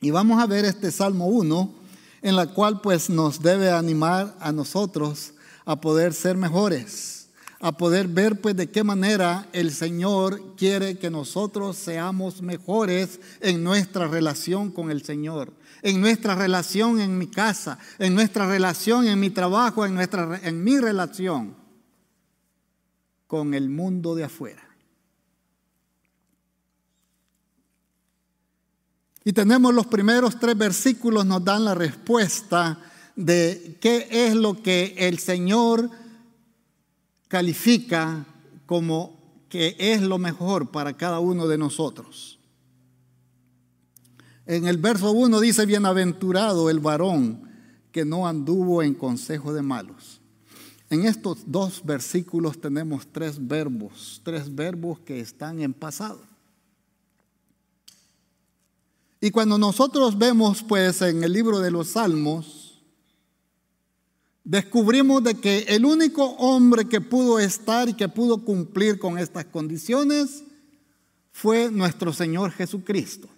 Y 0.01 0.11
vamos 0.11 0.43
a 0.43 0.47
ver 0.47 0.65
este 0.65 0.91
Salmo 0.91 1.27
1, 1.27 1.75
en 2.23 2.37
la 2.37 2.47
cual 2.47 2.81
pues 2.81 3.11
nos 3.11 3.43
debe 3.43 3.71
animar 3.71 4.37
a 4.41 4.53
nosotros 4.53 5.35
a 5.65 5.81
poder 5.81 6.15
ser 6.15 6.37
mejores 6.37 7.18
a 7.61 7.77
poder 7.77 8.07
ver 8.07 8.41
pues 8.41 8.57
de 8.57 8.71
qué 8.71 8.85
manera 8.85 9.49
el 9.53 9.73
Señor 9.73 10.55
quiere 10.57 10.99
que 10.99 11.11
nosotros 11.11 11.77
seamos 11.77 12.41
mejores 12.41 13.21
en 13.41 13.65
nuestra 13.65 14.07
relación 14.07 14.71
con 14.71 14.91
el 14.91 15.03
Señor, 15.03 15.53
en 15.83 16.01
nuestra 16.01 16.37
relación 16.37 17.01
en 17.01 17.19
mi 17.19 17.27
casa, 17.27 17.79
en 17.99 18.15
nuestra 18.15 18.47
relación 18.47 19.09
en 19.09 19.19
mi 19.19 19.31
trabajo, 19.31 19.85
en, 19.85 19.95
nuestra, 19.95 20.41
en 20.45 20.63
mi 20.63 20.79
relación 20.79 21.57
con 23.27 23.55
el 23.55 23.69
mundo 23.69 24.15
de 24.15 24.25
afuera. 24.25 24.63
Y 29.25 29.33
tenemos 29.33 29.75
los 29.75 29.87
primeros 29.87 30.39
tres 30.39 30.57
versículos, 30.57 31.27
nos 31.27 31.45
dan 31.45 31.65
la 31.65 31.75
respuesta 31.75 32.79
de 33.17 33.77
qué 33.81 34.09
es 34.11 34.35
lo 34.35 34.63
que 34.63 34.95
el 34.97 35.19
Señor 35.19 35.91
califica 37.29 38.27
como 38.67 39.19
que 39.49 39.77
es 39.79 40.03
lo 40.03 40.19
mejor 40.19 40.71
para 40.71 40.97
cada 40.97 41.21
uno 41.21 41.47
de 41.47 41.59
nosotros. 41.59 42.39
En 44.47 44.67
el 44.67 44.79
verso 44.79 45.13
1 45.13 45.41
dice, 45.41 45.67
bienaventurado 45.67 46.71
el 46.71 46.81
varón 46.81 47.43
que 47.93 48.05
no 48.05 48.27
anduvo 48.27 48.83
en 48.83 48.95
consejo 48.95 49.53
de 49.53 49.63
malos. 49.63 50.21
En 50.91 51.05
estos 51.05 51.41
dos 51.47 51.83
versículos 51.85 52.59
tenemos 52.59 53.07
tres 53.13 53.47
verbos, 53.47 54.23
tres 54.25 54.55
verbos 54.55 55.01
que 55.01 55.21
están 55.21 55.61
en 55.61 55.75
pasado. 55.75 56.23
Y 59.21 59.31
cuando 59.31 59.59
nosotros 59.59 60.17
vemos 60.17 60.63
pues 60.63 61.03
en 61.03 61.25
el 61.25 61.33
libro 61.33 61.59
de 61.59 61.71
los 61.71 61.89
Salmos, 61.89 62.68
descubrimos 64.49 65.23
de 65.23 65.35
que 65.35 65.59
el 65.69 65.85
único 65.85 66.25
hombre 66.25 66.87
que 66.87 67.03
pudo 67.03 67.39
estar 67.39 67.87
y 67.87 67.93
que 67.93 68.09
pudo 68.09 68.47
cumplir 68.47 68.99
con 68.99 69.19
estas 69.19 69.45
condiciones 69.45 70.43
fue 71.33 71.71
nuestro 71.71 72.15
Señor 72.15 72.53
Jesucristo. 72.53 73.29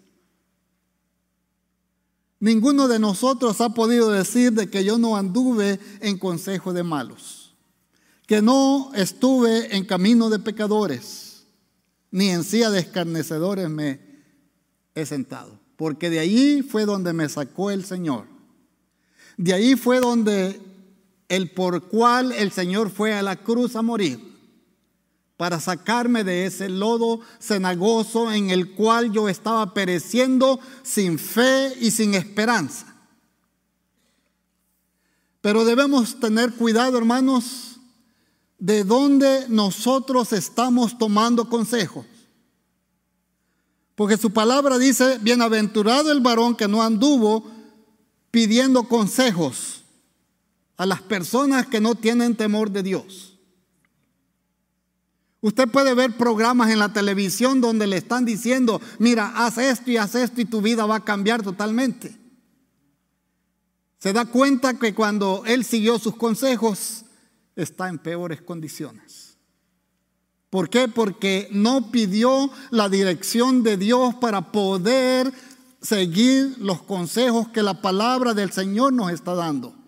Ninguno 2.39 2.87
de 2.87 3.01
nosotros 3.01 3.61
ha 3.61 3.71
podido 3.71 4.13
decir 4.13 4.53
de 4.53 4.71
que 4.71 4.85
yo 4.85 4.99
no 4.99 5.17
anduve 5.17 5.81
en 6.01 6.17
consejo 6.17 6.73
de 6.73 6.85
malos, 6.85 7.57
que 8.29 8.41
no 8.41 8.93
estuve 8.95 9.77
en 9.77 9.85
camino 9.85 10.31
de 10.31 10.39
pecadores, 10.39 11.43
ni 12.13 12.29
en 12.29 12.45
silla 12.45 12.71
de 12.71 12.79
escarnecedores 12.79 13.69
me 13.69 13.99
he 14.95 15.05
sentado, 15.05 15.59
porque 15.75 16.09
de 16.09 16.21
ahí 16.21 16.63
fue 16.63 16.85
donde 16.85 17.13
me 17.13 17.29
sacó 17.29 17.73
el 17.73 17.85
Señor. 17.85 18.27
De 19.37 19.53
ahí 19.55 19.75
fue 19.75 19.99
donde 19.99 20.70
el 21.31 21.49
por 21.49 21.85
cual 21.85 22.33
el 22.33 22.51
Señor 22.51 22.91
fue 22.91 23.15
a 23.15 23.23
la 23.23 23.37
cruz 23.37 23.77
a 23.77 23.83
morir, 23.83 24.21
para 25.37 25.61
sacarme 25.61 26.25
de 26.25 26.45
ese 26.45 26.69
lodo 26.69 27.21
cenagoso 27.41 28.31
en 28.33 28.51
el 28.51 28.73
cual 28.73 29.13
yo 29.13 29.29
estaba 29.29 29.73
pereciendo 29.73 30.59
sin 30.83 31.19
fe 31.19 31.73
y 31.81 31.93
sin 31.93 32.15
esperanza. 32.15 32.85
Pero 35.41 35.65
debemos 35.65 36.19
tener 36.19 36.53
cuidado, 36.53 36.99
hermanos, 36.99 37.79
de 38.59 38.83
dónde 38.83 39.47
nosotros 39.49 40.33
estamos 40.33 40.99
tomando 40.99 41.49
consejos. 41.49 42.05
Porque 43.95 44.17
su 44.17 44.33
palabra 44.33 44.79
dice, 44.79 45.19
bienaventurado 45.19 46.11
el 46.11 46.21
varón 46.21 46.57
que 46.57 46.67
no 46.67 46.83
anduvo 46.83 47.45
pidiendo 48.33 48.89
consejos 48.89 49.80
a 50.81 50.87
las 50.87 51.03
personas 51.03 51.67
que 51.67 51.79
no 51.79 51.95
tienen 51.95 52.35
temor 52.35 52.71
de 52.71 52.83
Dios. 52.83 53.39
Usted 55.43 55.69
puede 55.69 55.93
ver 55.93 56.17
programas 56.17 56.71
en 56.71 56.79
la 56.79 56.91
televisión 56.91 57.61
donde 57.61 57.87
le 57.87 57.99
están 57.99 58.25
diciendo, 58.25 58.81
mira, 58.99 59.31
haz 59.37 59.59
esto 59.59 59.91
y 59.91 59.99
haz 59.99 60.15
esto 60.15 60.41
y 60.41 60.47
tu 60.47 60.63
vida 60.63 60.87
va 60.87 60.97
a 60.97 61.05
cambiar 61.05 61.43
totalmente. 61.43 62.17
Se 63.99 64.15
da 64.15 64.25
cuenta 64.25 64.79
que 64.79 64.95
cuando 64.95 65.43
él 65.45 65.67
siguió 65.67 65.99
sus 65.99 66.17
consejos, 66.17 67.05
está 67.57 67.91
en 67.91 67.99
peores 67.99 68.41
condiciones. 68.41 69.37
¿Por 70.49 70.71
qué? 70.71 70.89
Porque 70.89 71.51
no 71.53 71.91
pidió 71.91 72.51
la 72.71 72.89
dirección 72.89 73.63
de 73.63 73.77
Dios 73.77 74.15
para 74.15 74.51
poder 74.51 75.31
seguir 75.83 76.57
los 76.59 76.81
consejos 76.81 77.49
que 77.49 77.63
la 77.63 77.83
palabra 77.83 78.33
del 78.33 78.51
Señor 78.51 78.95
nos 78.95 79.13
está 79.13 79.35
dando. 79.35 79.79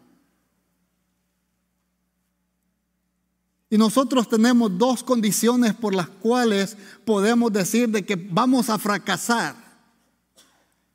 Y 3.73 3.79
nosotros 3.79 4.29
tenemos 4.29 4.77
dos 4.77 5.03
condiciones 5.03 5.73
por 5.73 5.95
las 5.95 6.07
cuales 6.07 6.77
podemos 7.07 7.51
decir 7.51 7.89
de 7.89 8.05
que 8.05 8.17
vamos 8.17 8.69
a 8.69 8.77
fracasar. 8.77 9.57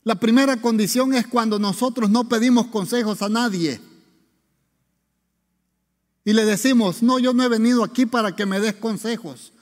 La 0.03 0.13
primera 0.13 0.61
condición 0.61 1.15
es 1.15 1.25
cuando 1.25 1.57
nosotros 1.57 2.07
no 2.07 2.29
pedimos 2.29 2.67
consejos 2.67 3.23
a 3.23 3.29
nadie. 3.29 3.81
Y 6.23 6.33
le 6.33 6.45
decimos, 6.45 7.01
no, 7.01 7.17
yo 7.17 7.33
no 7.33 7.41
he 7.41 7.49
venido 7.49 7.83
aquí 7.83 8.05
para 8.05 8.35
que 8.35 8.45
me 8.45 8.59
des 8.59 8.75
consejos. 8.75 9.53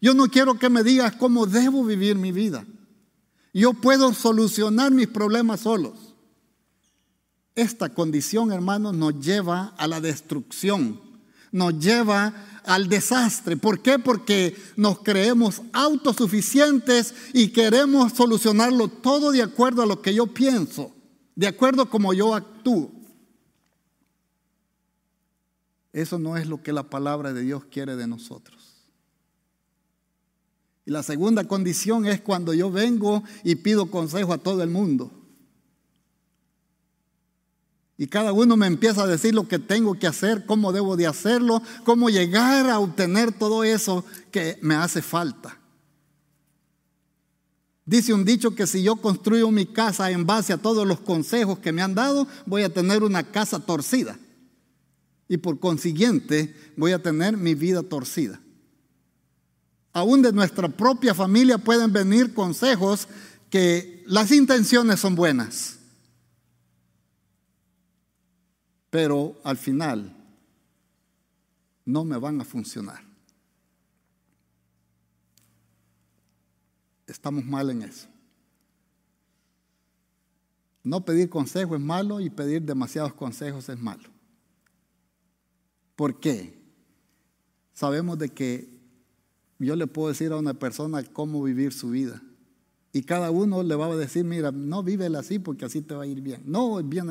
Yo 0.00 0.12
no 0.12 0.26
quiero 0.26 0.58
que 0.58 0.68
me 0.68 0.82
digas 0.82 1.14
cómo 1.14 1.46
debo 1.46 1.84
vivir 1.84 2.16
mi 2.16 2.32
vida. 2.32 2.66
Yo 3.52 3.72
puedo 3.72 4.12
solucionar 4.12 4.90
mis 4.90 5.06
problemas 5.06 5.60
solos. 5.60 6.12
Esta 7.54 7.94
condición, 7.94 8.50
hermanos, 8.50 8.94
nos 8.94 9.20
lleva 9.20 9.74
a 9.78 9.86
la 9.86 10.00
destrucción, 10.00 11.03
nos 11.54 11.78
lleva 11.78 12.34
al 12.64 12.88
desastre. 12.88 13.56
¿Por 13.56 13.80
qué? 13.80 14.00
Porque 14.00 14.56
nos 14.76 14.98
creemos 14.98 15.62
autosuficientes 15.72 17.14
y 17.32 17.50
queremos 17.50 18.12
solucionarlo 18.12 18.88
todo 18.88 19.30
de 19.30 19.42
acuerdo 19.42 19.80
a 19.80 19.86
lo 19.86 20.02
que 20.02 20.12
yo 20.12 20.26
pienso, 20.26 20.92
de 21.36 21.46
acuerdo 21.46 21.82
a 21.82 21.88
como 21.88 22.12
yo 22.12 22.34
actúo. 22.34 22.90
Eso 25.92 26.18
no 26.18 26.36
es 26.36 26.48
lo 26.48 26.60
que 26.60 26.72
la 26.72 26.90
palabra 26.90 27.32
de 27.32 27.42
Dios 27.42 27.62
quiere 27.70 27.94
de 27.94 28.08
nosotros. 28.08 28.82
Y 30.84 30.90
la 30.90 31.04
segunda 31.04 31.44
condición 31.44 32.04
es 32.04 32.20
cuando 32.20 32.52
yo 32.52 32.68
vengo 32.68 33.22
y 33.44 33.54
pido 33.54 33.92
consejo 33.92 34.32
a 34.32 34.38
todo 34.38 34.64
el 34.64 34.70
mundo. 34.70 35.23
Y 37.96 38.08
cada 38.08 38.32
uno 38.32 38.56
me 38.56 38.66
empieza 38.66 39.04
a 39.04 39.06
decir 39.06 39.34
lo 39.34 39.46
que 39.46 39.58
tengo 39.58 39.98
que 39.98 40.06
hacer, 40.06 40.46
cómo 40.46 40.72
debo 40.72 40.96
de 40.96 41.06
hacerlo, 41.06 41.62
cómo 41.84 42.10
llegar 42.10 42.68
a 42.68 42.80
obtener 42.80 43.32
todo 43.32 43.62
eso 43.62 44.04
que 44.32 44.58
me 44.62 44.74
hace 44.74 45.00
falta. 45.00 45.58
Dice 47.86 48.14
un 48.14 48.24
dicho 48.24 48.54
que 48.54 48.66
si 48.66 48.82
yo 48.82 48.96
construyo 48.96 49.50
mi 49.50 49.66
casa 49.66 50.10
en 50.10 50.26
base 50.26 50.52
a 50.52 50.58
todos 50.58 50.86
los 50.86 51.00
consejos 51.00 51.58
que 51.58 51.70
me 51.70 51.82
han 51.82 51.94
dado, 51.94 52.26
voy 52.46 52.62
a 52.62 52.72
tener 52.72 53.02
una 53.02 53.22
casa 53.22 53.60
torcida. 53.60 54.18
Y 55.28 55.36
por 55.36 55.60
consiguiente 55.60 56.54
voy 56.76 56.92
a 56.92 57.02
tener 57.02 57.36
mi 57.36 57.54
vida 57.54 57.82
torcida. 57.82 58.40
Aún 59.92 60.22
de 60.22 60.32
nuestra 60.32 60.68
propia 60.68 61.14
familia 61.14 61.58
pueden 61.58 61.92
venir 61.92 62.34
consejos 62.34 63.06
que 63.50 64.02
las 64.06 64.32
intenciones 64.32 64.98
son 64.98 65.14
buenas. 65.14 65.78
Pero 68.94 69.40
al 69.42 69.56
final 69.56 70.16
no 71.84 72.04
me 72.04 72.16
van 72.16 72.40
a 72.40 72.44
funcionar. 72.44 73.02
Estamos 77.04 77.44
mal 77.44 77.70
en 77.70 77.82
eso. 77.82 78.06
No 80.84 81.04
pedir 81.04 81.28
consejo 81.28 81.74
es 81.74 81.80
malo 81.80 82.20
y 82.20 82.30
pedir 82.30 82.62
demasiados 82.62 83.12
consejos 83.14 83.68
es 83.68 83.80
malo. 83.80 84.08
¿Por 85.96 86.20
qué? 86.20 86.56
Sabemos 87.72 88.16
de 88.16 88.28
que 88.28 88.78
yo 89.58 89.74
le 89.74 89.88
puedo 89.88 90.10
decir 90.10 90.30
a 90.30 90.36
una 90.36 90.54
persona 90.54 91.02
cómo 91.02 91.42
vivir 91.42 91.72
su 91.72 91.90
vida. 91.90 92.22
Y 92.92 93.02
cada 93.02 93.32
uno 93.32 93.64
le 93.64 93.74
va 93.74 93.86
a 93.86 93.96
decir, 93.96 94.24
mira, 94.24 94.52
no 94.52 94.84
vívela 94.84 95.18
así 95.18 95.40
porque 95.40 95.64
así 95.64 95.82
te 95.82 95.96
va 95.96 96.04
a 96.04 96.06
ir 96.06 96.20
bien. 96.20 96.44
No, 96.46 96.80
bien. 96.80 97.08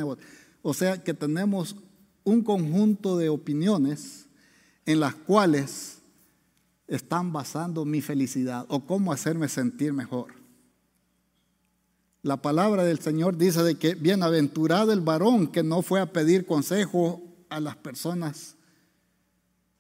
O 0.64 0.74
sea 0.74 1.04
que 1.04 1.14
tenemos 1.14 1.76
un 2.24 2.42
conjunto 2.42 3.18
de 3.18 3.30
opiniones 3.30 4.28
en 4.86 5.02
las 5.02 5.14
cuales 5.14 6.00
están 6.88 7.32
basando 7.32 7.86
mi 7.86 8.02
felicidad 8.02 8.66
o 8.70 8.86
cómo 8.86 9.12
hacerme 9.12 9.50
sentir 9.50 9.94
mejor. 9.94 10.34
La 12.22 12.42
palabra 12.42 12.86
del 12.86 13.00
Señor 13.00 13.38
dice 13.38 13.62
de 13.62 13.76
que 13.76 13.96
bienaventurado 13.96 14.94
el 14.94 15.02
varón 15.02 15.48
que 15.48 15.64
no 15.64 15.82
fue 15.82 16.00
a 16.00 16.14
pedir 16.14 16.46
consejo 16.46 17.22
a 17.50 17.60
las 17.60 17.76
personas 17.76 18.56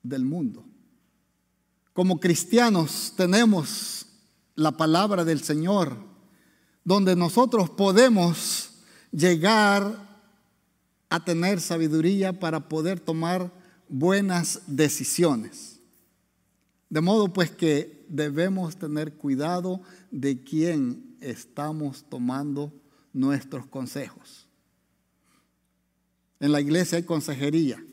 del 0.03 0.25
mundo. 0.25 0.65
Como 1.93 2.19
cristianos 2.19 3.13
tenemos 3.15 4.05
la 4.55 4.73
palabra 4.73 5.23
del 5.23 5.41
Señor, 5.41 5.95
donde 6.83 7.15
nosotros 7.15 7.69
podemos 7.69 8.71
llegar 9.11 10.12
a 11.13 11.23
tener 11.23 11.61
sabiduría 11.61 12.39
para 12.39 12.67
poder 12.67 12.99
tomar 12.99 13.53
buenas 13.87 14.63
decisiones. 14.65 15.79
De 16.89 17.01
modo 17.01 17.31
pues 17.31 17.51
que 17.51 18.03
debemos 18.09 18.77
tener 18.77 19.13
cuidado 19.13 19.79
de 20.09 20.43
quién 20.43 21.15
estamos 21.21 22.03
tomando 22.09 22.73
nuestros 23.13 23.67
consejos. 23.67 24.47
En 26.39 26.51
la 26.51 26.61
iglesia 26.61 26.97
hay 26.97 27.03
consejería. 27.03 27.85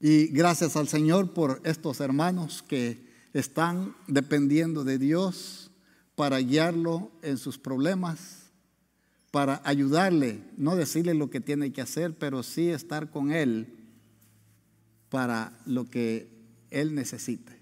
Y 0.00 0.26
gracias 0.26 0.76
al 0.76 0.86
Señor 0.86 1.32
por 1.32 1.62
estos 1.64 1.98
hermanos 2.00 2.62
que 2.62 3.08
están 3.32 3.96
dependiendo 4.06 4.84
de 4.84 4.98
Dios 4.98 5.70
para 6.14 6.40
guiarlo 6.40 7.10
en 7.22 7.38
sus 7.38 7.56
problemas, 7.56 8.41
para 9.32 9.60
ayudarle, 9.64 10.40
no 10.56 10.76
decirle 10.76 11.14
lo 11.14 11.30
que 11.30 11.40
tiene 11.40 11.72
que 11.72 11.80
hacer, 11.80 12.16
pero 12.16 12.44
sí 12.44 12.68
estar 12.68 13.10
con 13.10 13.32
Él 13.32 13.74
para 15.08 15.58
lo 15.66 15.90
que 15.90 16.30
Él 16.70 16.94
necesite. 16.94 17.58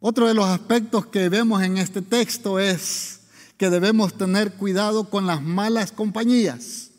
Otro 0.00 0.28
de 0.28 0.34
los 0.34 0.46
aspectos 0.46 1.06
que 1.06 1.28
vemos 1.28 1.62
en 1.62 1.78
este 1.78 2.02
texto 2.02 2.60
es 2.60 3.22
que 3.56 3.70
debemos 3.70 4.14
tener 4.14 4.52
cuidado 4.52 5.10
con 5.10 5.26
las 5.26 5.42
malas 5.42 5.90
compañías. 5.90 6.90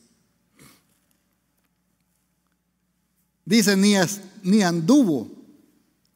Dice, 3.46 3.78
ni, 3.78 4.62
anduvo 4.62 5.32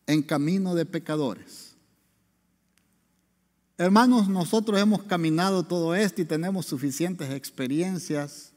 en 0.05 0.21
camino 0.21 0.75
de 0.75 0.85
pecadores. 0.85 1.72
Hermanos, 3.77 4.29
nosotros 4.29 4.79
hemos 4.79 5.03
caminado 5.03 5.63
todo 5.63 5.95
esto 5.95 6.21
y 6.21 6.25
tenemos 6.25 6.67
suficientes 6.67 7.31
experiencias 7.31 8.53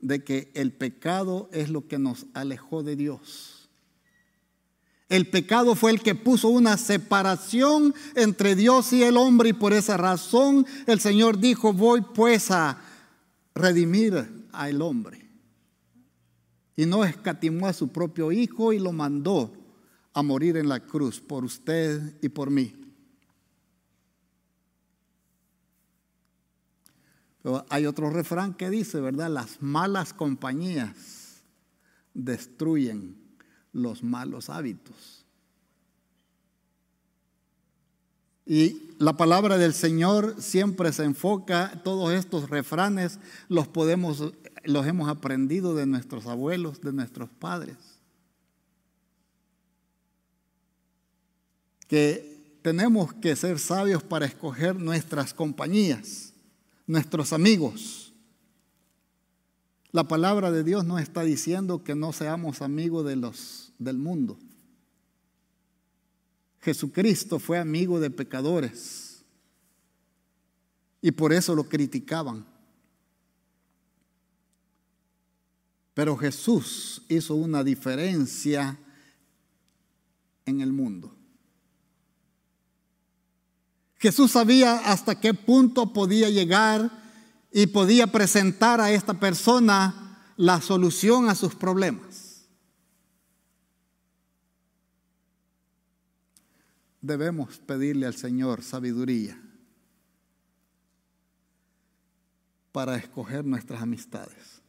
de 0.00 0.24
que 0.24 0.50
el 0.54 0.72
pecado 0.72 1.50
es 1.52 1.68
lo 1.68 1.86
que 1.86 1.98
nos 1.98 2.26
alejó 2.32 2.82
de 2.82 2.96
Dios. 2.96 3.68
El 5.08 5.28
pecado 5.28 5.74
fue 5.74 5.92
el 5.92 6.00
que 6.00 6.14
puso 6.14 6.48
una 6.48 6.78
separación 6.78 7.94
entre 8.14 8.56
Dios 8.56 8.92
y 8.92 9.02
el 9.02 9.16
hombre 9.16 9.50
y 9.50 9.52
por 9.52 9.72
esa 9.72 9.96
razón 9.96 10.66
el 10.86 11.00
Señor 11.00 11.38
dijo, 11.38 11.72
voy 11.72 12.00
pues 12.00 12.50
a 12.50 12.78
redimir 13.54 14.46
al 14.52 14.82
hombre 14.82 15.28
y 16.76 16.86
no 16.86 17.04
escatimó 17.04 17.68
a 17.68 17.72
su 17.72 17.88
propio 17.88 18.32
Hijo 18.32 18.72
y 18.72 18.78
lo 18.78 18.92
mandó 18.92 19.52
a 20.12 20.22
morir 20.22 20.56
en 20.56 20.68
la 20.68 20.80
cruz 20.80 21.20
por 21.20 21.44
usted 21.44 22.16
y 22.22 22.30
por 22.30 22.50
mí. 22.50 22.85
Hay 27.68 27.86
otro 27.86 28.10
refrán 28.10 28.54
que 28.54 28.70
dice, 28.70 29.00
¿verdad? 29.00 29.30
Las 29.30 29.62
malas 29.62 30.12
compañías 30.12 31.42
destruyen 32.14 33.16
los 33.72 34.02
malos 34.02 34.50
hábitos. 34.50 35.24
Y 38.44 38.94
la 38.98 39.16
palabra 39.16 39.58
del 39.58 39.74
Señor 39.74 40.36
siempre 40.38 40.92
se 40.92 41.04
enfoca, 41.04 41.82
todos 41.82 42.12
estos 42.12 42.48
refranes 42.48 43.18
los 43.48 43.66
podemos 43.66 44.32
los 44.66 44.86
hemos 44.86 45.08
aprendido 45.08 45.74
de 45.74 45.86
nuestros 45.86 46.26
abuelos, 46.26 46.80
de 46.80 46.92
nuestros 46.92 47.30
padres. 47.30 47.76
Que 51.88 52.58
tenemos 52.62 53.14
que 53.14 53.36
ser 53.36 53.58
sabios 53.58 54.02
para 54.02 54.26
escoger 54.26 54.76
nuestras 54.76 55.32
compañías, 55.32 56.32
nuestros 56.86 57.32
amigos. 57.32 58.12
La 59.92 60.04
palabra 60.04 60.50
de 60.50 60.62
Dios 60.62 60.84
no 60.84 60.98
está 60.98 61.22
diciendo 61.22 61.82
que 61.82 61.94
no 61.94 62.12
seamos 62.12 62.62
amigos 62.62 63.06
de 63.06 63.16
los 63.16 63.72
del 63.78 63.98
mundo. 63.98 64.38
Jesucristo 66.60 67.38
fue 67.38 67.58
amigo 67.58 68.00
de 68.00 68.10
pecadores 68.10 69.24
y 71.00 71.12
por 71.12 71.32
eso 71.32 71.54
lo 71.54 71.68
criticaban. 71.68 72.44
Pero 75.94 76.16
Jesús 76.16 77.02
hizo 77.08 77.36
una 77.36 77.64
diferencia 77.64 78.78
en 80.44 80.60
el 80.60 80.72
mundo. 80.72 81.14
Jesús 83.98 84.32
sabía 84.32 84.90
hasta 84.90 85.18
qué 85.20 85.32
punto 85.34 85.92
podía 85.92 86.28
llegar 86.28 86.90
y 87.50 87.66
podía 87.68 88.06
presentar 88.06 88.80
a 88.80 88.90
esta 88.90 89.14
persona 89.14 90.32
la 90.36 90.60
solución 90.60 91.28
a 91.28 91.34
sus 91.34 91.54
problemas. 91.54 92.46
Debemos 97.00 97.58
pedirle 97.58 98.06
al 98.06 98.14
Señor 98.14 98.62
sabiduría 98.62 99.40
para 102.72 102.96
escoger 102.96 103.44
nuestras 103.44 103.80
amistades. 103.80 104.60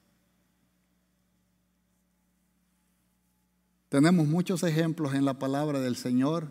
Tenemos 3.89 4.27
muchos 4.27 4.63
ejemplos 4.63 5.13
en 5.13 5.25
la 5.25 5.39
palabra 5.39 5.79
del 5.79 5.95
Señor 5.95 6.47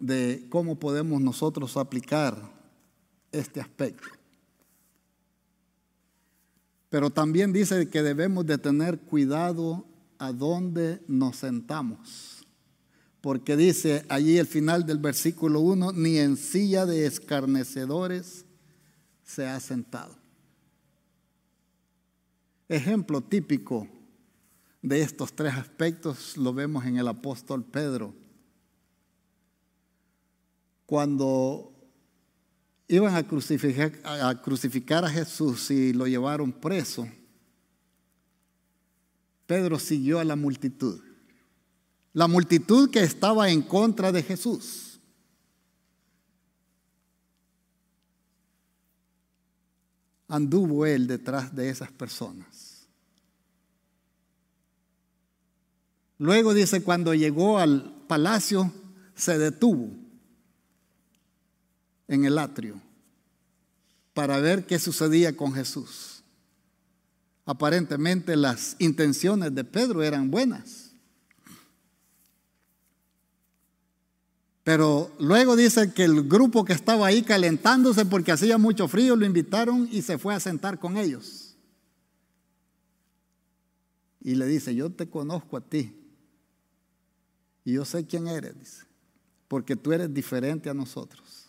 de 0.00 0.46
cómo 0.48 0.78
podemos 0.78 1.20
nosotros 1.20 1.76
aplicar 1.76 2.50
este 3.32 3.60
aspecto. 3.60 4.08
Pero 6.88 7.10
también 7.10 7.52
dice 7.52 7.88
que 7.88 8.02
debemos 8.02 8.46
de 8.46 8.58
tener 8.58 8.98
cuidado 9.00 9.84
a 10.18 10.32
dónde 10.32 11.02
nos 11.06 11.36
sentamos. 11.36 12.46
Porque 13.20 13.56
dice 13.56 14.04
allí 14.08 14.38
el 14.38 14.46
final 14.46 14.86
del 14.86 14.98
versículo 14.98 15.60
1, 15.60 15.92
ni 15.92 16.18
en 16.18 16.36
silla 16.36 16.86
de 16.86 17.06
escarnecedores 17.06 18.46
se 19.24 19.46
ha 19.46 19.60
sentado. 19.60 20.16
Ejemplo 22.68 23.20
típico 23.20 23.88
de 24.82 25.02
estos 25.02 25.32
tres 25.32 25.54
aspectos 25.54 26.36
lo 26.36 26.54
vemos 26.54 26.84
en 26.86 26.96
el 26.96 27.08
apóstol 27.08 27.64
Pedro 27.64 28.14
cuando 30.88 31.70
iban 32.88 33.14
a 33.14 33.22
crucificar, 33.22 33.92
a 34.04 34.40
crucificar 34.40 35.04
a 35.04 35.10
Jesús 35.10 35.70
y 35.70 35.92
lo 35.92 36.06
llevaron 36.06 36.50
preso, 36.50 37.06
Pedro 39.46 39.78
siguió 39.78 40.18
a 40.18 40.24
la 40.24 40.34
multitud. 40.34 40.98
La 42.14 42.26
multitud 42.26 42.88
que 42.90 43.02
estaba 43.02 43.50
en 43.50 43.60
contra 43.60 44.12
de 44.12 44.22
Jesús. 44.22 44.98
Anduvo 50.26 50.86
él 50.86 51.06
detrás 51.06 51.54
de 51.54 51.68
esas 51.68 51.92
personas. 51.92 52.88
Luego 56.16 56.54
dice, 56.54 56.82
cuando 56.82 57.12
llegó 57.12 57.58
al 57.58 58.06
palacio, 58.08 58.72
se 59.14 59.36
detuvo 59.36 60.07
en 62.08 62.24
el 62.24 62.38
atrio 62.38 62.80
para 64.14 64.40
ver 64.40 64.66
qué 64.66 64.80
sucedía 64.80 65.36
con 65.36 65.52
Jesús. 65.52 66.24
Aparentemente 67.44 68.36
las 68.36 68.74
intenciones 68.78 69.54
de 69.54 69.62
Pedro 69.62 70.02
eran 70.02 70.30
buenas. 70.30 70.90
Pero 74.64 75.10
luego 75.18 75.56
dice 75.56 75.94
que 75.94 76.04
el 76.04 76.28
grupo 76.28 76.64
que 76.64 76.74
estaba 76.74 77.06
ahí 77.06 77.22
calentándose 77.22 78.04
porque 78.04 78.32
hacía 78.32 78.58
mucho 78.58 78.86
frío 78.86 79.16
lo 79.16 79.24
invitaron 79.24 79.88
y 79.90 80.02
se 80.02 80.18
fue 80.18 80.34
a 80.34 80.40
sentar 80.40 80.78
con 80.78 80.98
ellos. 80.98 81.56
Y 84.20 84.34
le 84.34 84.44
dice, 84.44 84.74
yo 84.74 84.90
te 84.90 85.08
conozco 85.08 85.56
a 85.56 85.60
ti. 85.62 85.94
Y 87.64 87.72
yo 87.72 87.84
sé 87.84 88.04
quién 88.04 88.28
eres, 88.28 88.58
dice, 88.58 88.84
porque 89.46 89.76
tú 89.76 89.92
eres 89.92 90.12
diferente 90.12 90.68
a 90.68 90.74
nosotros. 90.74 91.47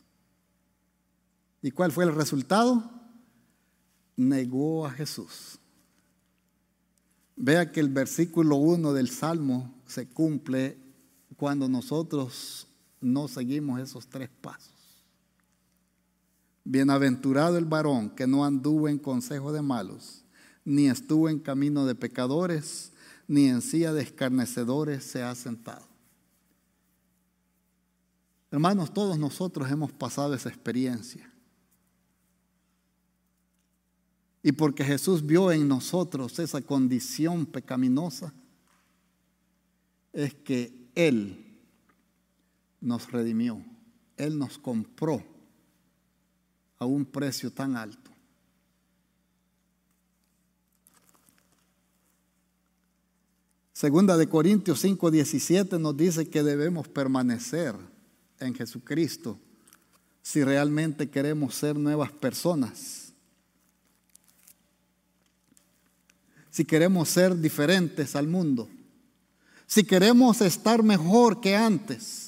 ¿Y 1.62 1.72
cuál 1.72 1.92
fue 1.92 2.06
el 2.06 2.16
resultado? 2.16 2.90
Negó 4.16 4.86
a 4.86 4.92
Jesús. 4.92 5.60
Vea 7.36 7.72
que 7.72 7.80
el 7.80 7.90
versículo 7.90 8.58
1 8.58 8.94
del 8.94 9.10
Salmo 9.10 9.74
se 9.88 10.08
cumple 10.08 10.78
cuando 11.38 11.70
nosotros 11.70 12.68
no 13.02 13.28
seguimos 13.28 13.80
esos 13.80 14.08
tres 14.08 14.30
pasos. 14.42 14.74
Bienaventurado 16.66 17.58
el 17.58 17.66
varón 17.66 18.10
que 18.10 18.28
no 18.28 18.46
anduvo 18.46 18.90
en 18.90 19.00
consejo 19.00 19.52
de 19.52 19.62
malos, 19.62 20.24
ni 20.66 20.88
estuvo 20.88 21.30
en 21.30 21.40
camino 21.40 21.86
de 21.86 21.96
pecadores, 21.96 22.92
ni 23.28 23.48
en 23.48 23.62
silla 23.62 23.94
de 23.94 24.02
escarnecedores 24.02 25.04
se 25.04 25.24
ha 25.24 25.34
sentado. 25.34 25.88
Hermanos, 28.52 28.94
todos 28.94 29.18
nosotros 29.18 29.70
hemos 29.72 29.92
pasado 29.92 30.34
esa 30.34 30.50
experiencia. 30.50 31.29
Y 34.42 34.54
porque 34.54 34.84
Jesús 34.84 35.26
vio 35.26 35.52
en 35.52 35.68
nosotros 35.68 36.40
esa 36.40 36.62
condición 36.62 37.46
pecaminosa, 37.46 38.34
es 40.14 40.34
que 40.34 40.90
Él 40.96 41.46
nos 42.82 43.12
redimió, 43.12 43.64
Él 44.18 44.38
nos 44.38 44.58
compró 44.58 45.24
a 46.78 46.86
un 46.86 47.06
precio 47.06 47.52
tan 47.52 47.76
alto. 47.76 48.10
Segunda 53.74 54.18
de 54.18 54.28
Corintios 54.28 54.84
5:17 54.84 55.80
nos 55.80 55.96
dice 55.96 56.30
que 56.30 56.44
debemos 56.44 56.88
permanecer 56.88 57.76
en 58.40 58.54
Jesucristo 58.54 59.40
si 60.22 60.44
realmente 60.44 61.10
queremos 61.10 61.56
ser 61.56 61.78
nuevas 61.78 62.12
personas. 62.12 63.09
Si 66.50 66.66
queremos 66.66 67.10
ser 67.10 67.38
diferentes 67.38 68.16
al 68.16 68.28
mundo, 68.28 68.68
si 69.68 69.84
queremos 69.84 70.42
estar 70.42 70.84
mejor 70.84 71.42
que 71.42 71.56
antes. 71.56 72.26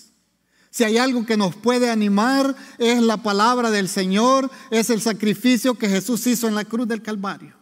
Si 0.70 0.86
hay 0.86 0.98
algo 0.98 1.26
que 1.26 1.36
nos 1.36 1.54
puede 1.56 1.90
animar 1.90 2.56
es 2.78 3.02
la 3.02 3.18
palabra 3.18 3.72
del 3.72 3.90
Señor, 3.90 4.50
es 4.70 4.90
el 4.90 5.02
sacrificio 5.02 5.74
que 5.74 5.90
Jesús 5.90 6.26
hizo 6.28 6.48
en 6.48 6.56
la 6.56 6.64
cruz 6.64 6.88
del 6.88 7.02
Calvario. 7.02 7.54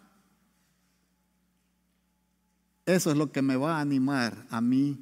Eso 2.85 3.09
es 3.09 3.17
lo 3.17 3.31
que 3.31 3.41
me 3.41 3.55
va 3.55 3.77
a 3.77 3.81
animar 3.81 4.45
a 4.49 4.61
mí 4.61 4.97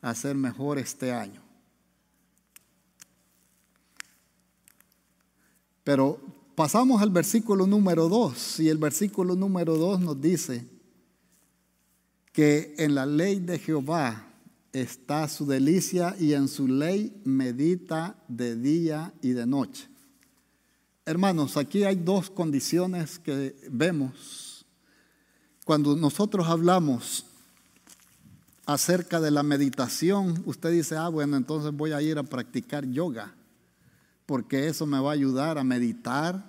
a 0.00 0.14
ser 0.14 0.34
mejor 0.34 0.78
este 0.78 1.12
año. 1.12 1.40
Pero 5.84 6.20
pasamos 6.54 7.02
al 7.02 7.10
versículo 7.10 7.66
número 7.66 8.08
2 8.08 8.60
y 8.60 8.68
el 8.68 8.78
versículo 8.78 9.34
número 9.34 9.76
2 9.76 10.00
nos 10.00 10.20
dice, 10.20 10.66
que 12.32 12.74
en 12.78 12.94
la 12.94 13.06
ley 13.06 13.40
de 13.40 13.58
Jehová 13.58 14.26
está 14.72 15.28
su 15.28 15.46
delicia 15.46 16.16
y 16.18 16.32
en 16.32 16.48
su 16.48 16.66
ley 16.66 17.20
medita 17.24 18.16
de 18.26 18.56
día 18.56 19.12
y 19.20 19.32
de 19.32 19.46
noche. 19.46 19.88
Hermanos, 21.04 21.56
aquí 21.56 21.84
hay 21.84 21.96
dos 21.96 22.30
condiciones 22.30 23.18
que 23.18 23.54
vemos. 23.70 24.64
Cuando 25.64 25.94
nosotros 25.94 26.48
hablamos 26.48 27.26
acerca 28.64 29.20
de 29.20 29.30
la 29.30 29.42
meditación, 29.42 30.42
usted 30.46 30.70
dice, 30.70 30.96
ah, 30.96 31.08
bueno, 31.08 31.36
entonces 31.36 31.72
voy 31.72 31.92
a 31.92 32.00
ir 32.00 32.18
a 32.18 32.22
practicar 32.22 32.86
yoga, 32.86 33.34
porque 34.24 34.68
eso 34.68 34.86
me 34.86 35.00
va 35.00 35.10
a 35.10 35.14
ayudar 35.14 35.58
a 35.58 35.64
meditar, 35.64 36.44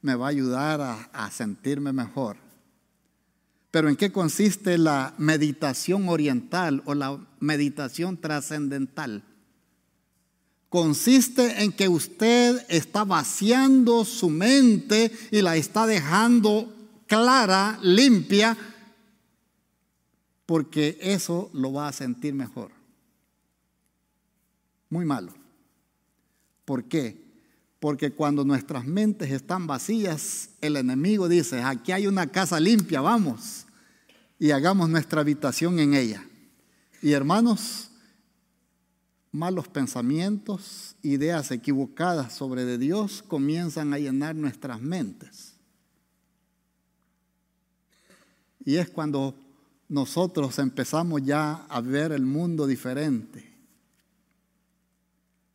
me 0.00 0.14
va 0.14 0.26
a 0.26 0.30
ayudar 0.30 0.80
a, 0.80 0.94
a 1.12 1.30
sentirme 1.30 1.92
mejor. 1.92 2.45
Pero 3.76 3.90
¿en 3.90 3.96
qué 3.96 4.10
consiste 4.10 4.78
la 4.78 5.12
meditación 5.18 6.08
oriental 6.08 6.82
o 6.86 6.94
la 6.94 7.20
meditación 7.40 8.16
trascendental? 8.16 9.22
Consiste 10.70 11.62
en 11.62 11.72
que 11.72 11.86
usted 11.86 12.64
está 12.70 13.04
vaciando 13.04 14.06
su 14.06 14.30
mente 14.30 15.12
y 15.30 15.42
la 15.42 15.56
está 15.56 15.86
dejando 15.86 16.74
clara, 17.06 17.78
limpia, 17.82 18.56
porque 20.46 20.96
eso 21.02 21.50
lo 21.52 21.74
va 21.74 21.88
a 21.88 21.92
sentir 21.92 22.32
mejor. 22.32 22.70
Muy 24.88 25.04
malo. 25.04 25.34
¿Por 26.64 26.84
qué? 26.84 27.26
Porque 27.78 28.10
cuando 28.10 28.42
nuestras 28.42 28.86
mentes 28.86 29.30
están 29.30 29.66
vacías, 29.66 30.48
el 30.62 30.76
enemigo 30.76 31.28
dice, 31.28 31.60
aquí 31.60 31.92
hay 31.92 32.06
una 32.06 32.28
casa 32.28 32.58
limpia, 32.58 33.02
vamos, 33.02 33.65
y 34.38 34.50
hagamos 34.50 34.88
nuestra 34.88 35.20
habitación 35.20 35.78
en 35.78 35.94
ella. 35.94 36.24
Y 37.02 37.12
hermanos, 37.12 37.90
malos 39.32 39.68
pensamientos, 39.68 40.96
ideas 41.02 41.50
equivocadas 41.50 42.34
sobre 42.34 42.64
de 42.64 42.78
Dios 42.78 43.22
comienzan 43.22 43.92
a 43.92 43.98
llenar 43.98 44.34
nuestras 44.34 44.80
mentes. 44.80 45.54
Y 48.64 48.76
es 48.76 48.90
cuando 48.90 49.34
nosotros 49.88 50.58
empezamos 50.58 51.22
ya 51.22 51.54
a 51.68 51.80
ver 51.80 52.12
el 52.12 52.26
mundo 52.26 52.66
diferente. 52.66 53.54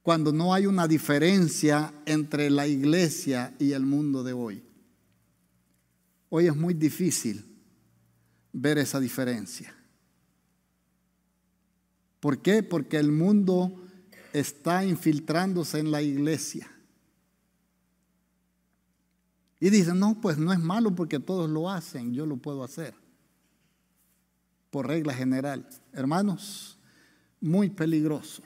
Cuando 0.01 0.31
no 0.31 0.53
hay 0.53 0.65
una 0.65 0.87
diferencia 0.87 1.93
entre 2.05 2.49
la 2.49 2.65
iglesia 2.65 3.53
y 3.59 3.73
el 3.73 3.85
mundo 3.85 4.23
de 4.23 4.33
hoy. 4.33 4.63
Hoy 6.29 6.47
es 6.47 6.55
muy 6.55 6.73
difícil 6.73 7.50
ver 8.53 8.77
esa 8.77 8.99
diferencia. 8.99 9.75
¿Por 12.19 12.41
qué? 12.41 12.63
Porque 12.63 12.97
el 12.97 13.11
mundo 13.11 13.81
está 14.33 14.85
infiltrándose 14.85 15.79
en 15.79 15.91
la 15.91 16.01
iglesia. 16.01 16.71
Y 19.59 19.69
dicen, 19.69 19.99
no, 19.99 20.19
pues 20.19 20.37
no 20.37 20.51
es 20.53 20.59
malo 20.59 20.95
porque 20.95 21.19
todos 21.19 21.49
lo 21.49 21.69
hacen, 21.69 22.13
yo 22.13 22.25
lo 22.25 22.37
puedo 22.37 22.63
hacer. 22.63 22.95
Por 24.69 24.87
regla 24.87 25.13
general. 25.13 25.67
Hermanos, 25.93 26.79
muy 27.39 27.69
peligroso. 27.69 28.43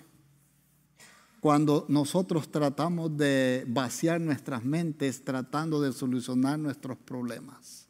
Cuando 1.40 1.86
nosotros 1.90 2.50
tratamos 2.50 3.16
de 3.16 3.66
vaciar 3.68 4.20
nuestras 4.20 4.66
mentes 4.66 5.24
tratando 5.24 5.80
de 5.80 5.94
solucionar 5.94 6.58
nuestros 6.58 6.98
problemas. 6.98 7.85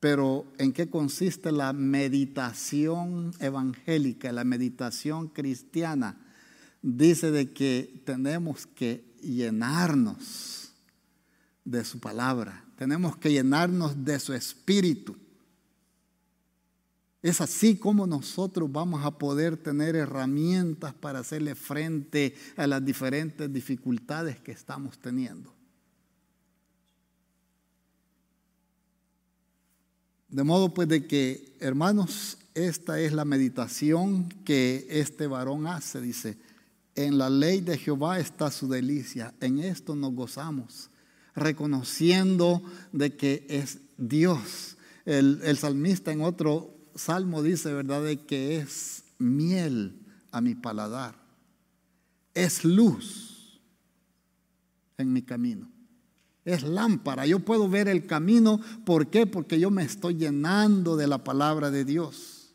Pero 0.00 0.46
¿en 0.58 0.72
qué 0.72 0.88
consiste 0.88 1.50
la 1.50 1.72
meditación 1.72 3.32
evangélica, 3.40 4.30
la 4.30 4.44
meditación 4.44 5.28
cristiana? 5.28 6.16
Dice 6.82 7.32
de 7.32 7.52
que 7.52 8.02
tenemos 8.04 8.66
que 8.66 9.04
llenarnos 9.20 10.72
de 11.64 11.84
su 11.84 11.98
palabra, 11.98 12.64
tenemos 12.76 13.16
que 13.16 13.32
llenarnos 13.32 14.04
de 14.04 14.20
su 14.20 14.32
espíritu. 14.32 15.16
Es 17.20 17.40
así 17.40 17.76
como 17.76 18.06
nosotros 18.06 18.70
vamos 18.70 19.04
a 19.04 19.18
poder 19.18 19.56
tener 19.56 19.96
herramientas 19.96 20.94
para 20.94 21.18
hacerle 21.18 21.56
frente 21.56 22.36
a 22.56 22.68
las 22.68 22.84
diferentes 22.84 23.52
dificultades 23.52 24.38
que 24.38 24.52
estamos 24.52 25.00
teniendo. 25.00 25.57
De 30.28 30.44
modo 30.44 30.74
pues 30.74 30.88
de 30.88 31.06
que, 31.06 31.56
hermanos, 31.58 32.38
esta 32.54 33.00
es 33.00 33.12
la 33.12 33.24
meditación 33.24 34.28
que 34.44 34.86
este 34.90 35.26
varón 35.26 35.66
hace, 35.66 36.00
dice, 36.00 36.36
en 36.94 37.16
la 37.16 37.30
ley 37.30 37.60
de 37.60 37.78
Jehová 37.78 38.18
está 38.18 38.50
su 38.50 38.68
delicia, 38.68 39.34
en 39.40 39.60
esto 39.60 39.94
nos 39.94 40.12
gozamos, 40.12 40.90
reconociendo 41.34 42.62
de 42.92 43.16
que 43.16 43.46
es 43.48 43.78
Dios. 43.96 44.76
El, 45.06 45.40
el 45.44 45.56
salmista 45.56 46.12
en 46.12 46.20
otro 46.20 46.76
salmo 46.94 47.42
dice, 47.42 47.72
¿verdad?, 47.72 48.04
de 48.04 48.20
que 48.20 48.58
es 48.58 49.04
miel 49.18 50.04
a 50.30 50.42
mi 50.42 50.54
paladar, 50.54 51.14
es 52.34 52.64
luz 52.64 53.60
en 54.98 55.12
mi 55.12 55.22
camino 55.22 55.77
es 56.48 56.62
lámpara. 56.62 57.26
Yo 57.26 57.40
puedo 57.40 57.68
ver 57.68 57.88
el 57.88 58.06
camino. 58.06 58.60
¿Por 58.84 59.08
qué? 59.08 59.26
Porque 59.26 59.60
yo 59.60 59.70
me 59.70 59.82
estoy 59.82 60.16
llenando 60.16 60.96
de 60.96 61.06
la 61.06 61.22
palabra 61.22 61.70
de 61.70 61.84
Dios. 61.84 62.54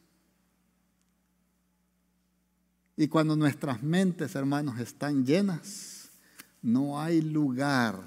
Y 2.98 3.08
cuando 3.08 3.36
nuestras 3.36 3.82
mentes, 3.84 4.36
hermanos, 4.36 4.80
están 4.80 5.26
llenas, 5.26 6.10
no 6.62 7.00
hay 7.00 7.22
lugar 7.22 8.02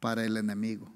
para 0.00 0.24
el 0.24 0.36
enemigo. 0.36 0.92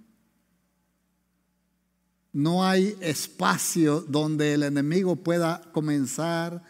No 2.32 2.64
hay 2.64 2.96
espacio 3.00 4.00
donde 4.00 4.54
el 4.54 4.64
enemigo 4.64 5.16
pueda 5.16 5.62
comenzar 5.72 6.62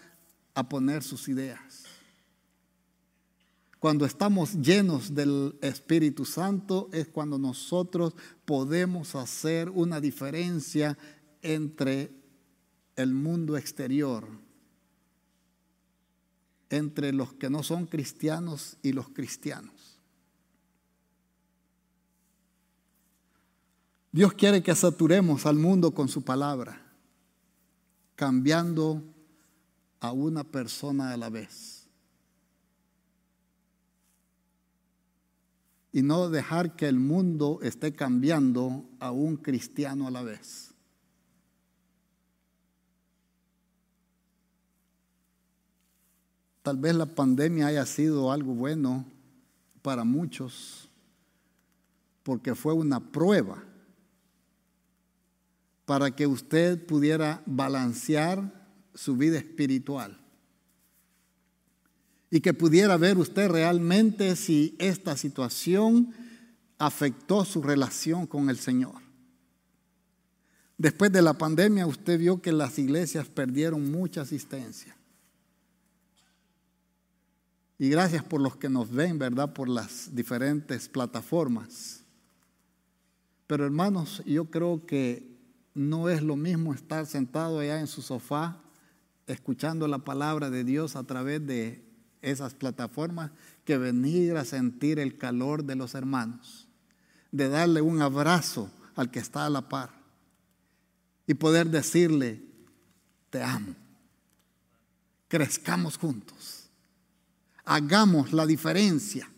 a 0.55 0.69
poner 0.69 1.03
sus 1.03 1.29
ideas. 1.29 1.64
Cuando 3.85 4.07
estamos 4.07 4.55
llenos 4.63 5.15
del 5.15 5.59
Espíritu 5.61 6.25
Santo 6.25 6.89
es 6.91 7.07
cuando 7.07 7.37
nosotros 7.37 8.15
podemos 8.47 9.15
hacer 9.15 9.69
una 9.69 10.01
diferencia 10.01 10.97
entre 11.43 12.11
el 12.97 13.13
mundo 13.13 13.59
exterior, 13.59 14.27
entre 16.71 17.13
los 17.13 17.35
que 17.35 17.51
no 17.51 17.63
son 17.63 17.85
cristianos 17.85 18.79
y 18.83 18.93
los 18.93 19.11
cristianos. 19.11 20.01
Dios 24.13 24.33
quiere 24.33 24.63
que 24.63 24.75
saturemos 24.75 25.45
al 25.45 25.57
mundo 25.57 25.93
con 25.93 26.09
su 26.09 26.23
palabra, 26.23 26.81
cambiando 28.17 29.03
a 30.01 30.11
una 30.13 30.43
persona 30.43 31.13
a 31.13 31.19
la 31.19 31.29
vez. 31.29 31.74
Y 35.95 36.03
no 36.03 36.29
dejar 36.29 36.75
que 36.75 36.89
el 36.89 36.99
mundo 36.99 37.61
esté 37.63 37.93
cambiando 37.93 38.85
a 38.99 39.13
un 39.13 39.37
cristiano 39.37 40.09
a 40.09 40.11
la 40.11 40.25
vez. 40.25 40.75
Tal 46.65 46.79
vez 46.79 46.97
la 46.97 47.07
pandemia 47.07 47.69
haya 47.69 47.87
sido 47.87 48.33
algo 48.33 48.55
bueno 48.55 49.05
para 49.83 50.03
muchos, 50.03 50.91
porque 52.25 52.57
fue 52.57 52.73
una 52.73 52.99
prueba 52.99 53.63
para 55.85 56.11
que 56.11 56.27
usted 56.27 56.85
pudiera 56.85 57.41
balancear 57.47 58.67
su 58.95 59.17
vida 59.17 59.39
espiritual 59.39 60.24
y 62.35 62.41
que 62.41 62.53
pudiera 62.53 62.97
ver 62.97 63.17
usted 63.17 63.49
realmente 63.49 64.35
si 64.35 64.75
esta 64.81 65.17
situación 65.17 66.13
afectó 66.79 67.45
su 67.45 67.63
relación 67.63 68.27
con 68.27 68.51
el 68.51 68.59
Señor. 68.59 68.97
Después 70.77 71.13
de 71.13 71.23
la 71.23 71.35
pandemia 71.35 71.87
usted 71.87 72.19
vio 72.19 72.43
que 72.43 72.51
las 72.51 72.77
iglesias 72.81 73.29
perdieron 73.29 73.89
mucha 73.89 74.23
asistencia. 74.23 74.97
Y 77.79 77.89
gracias 77.89 78.25
por 78.25 78.41
los 78.41 78.57
que 78.57 78.69
nos 78.69 78.91
ven, 78.91 79.17
¿verdad? 79.17 79.53
Por 79.53 79.69
las 79.69 80.13
diferentes 80.13 80.89
plataformas. 80.89 82.01
Pero 83.47 83.65
hermanos, 83.65 84.25
yo 84.27 84.47
creo 84.47 84.85
que 84.87 85.39
no 85.73 86.09
es 86.09 86.21
lo 86.21 86.35
mismo 86.35 86.75
estar 86.75 87.07
sentado 87.07 87.61
allá 87.61 87.79
en 87.79 87.87
su 87.87 88.03
sofá 88.03 88.61
escuchando 89.29 89.87
la 89.87 89.99
palabra 89.99 90.51
de 90.51 90.65
Dios 90.65 90.97
a 90.97 91.05
través 91.05 91.47
de 91.47 91.84
esas 92.25 92.55
plataformas 92.55 93.31
que 93.65 93.79
venir 93.79 94.37
a 94.37 94.45
sentir 94.45 94.99
el 94.99 95.17
calor 95.19 95.65
de 95.65 95.77
los 95.77 95.95
hermanos, 95.95 96.69
de 97.31 97.49
darle 97.49 97.81
un 97.81 98.03
abrazo 98.03 98.71
al 98.97 99.11
que 99.11 99.19
está 99.19 99.47
a 99.47 99.51
la 99.51 99.69
par 99.69 99.91
y 101.27 101.35
poder 101.35 101.69
decirle, 101.69 102.43
te 103.31 103.43
amo, 103.43 103.75
crezcamos 105.29 105.97
juntos, 105.97 106.69
hagamos 107.65 108.33
la 108.33 108.47
diferencia 108.47 109.31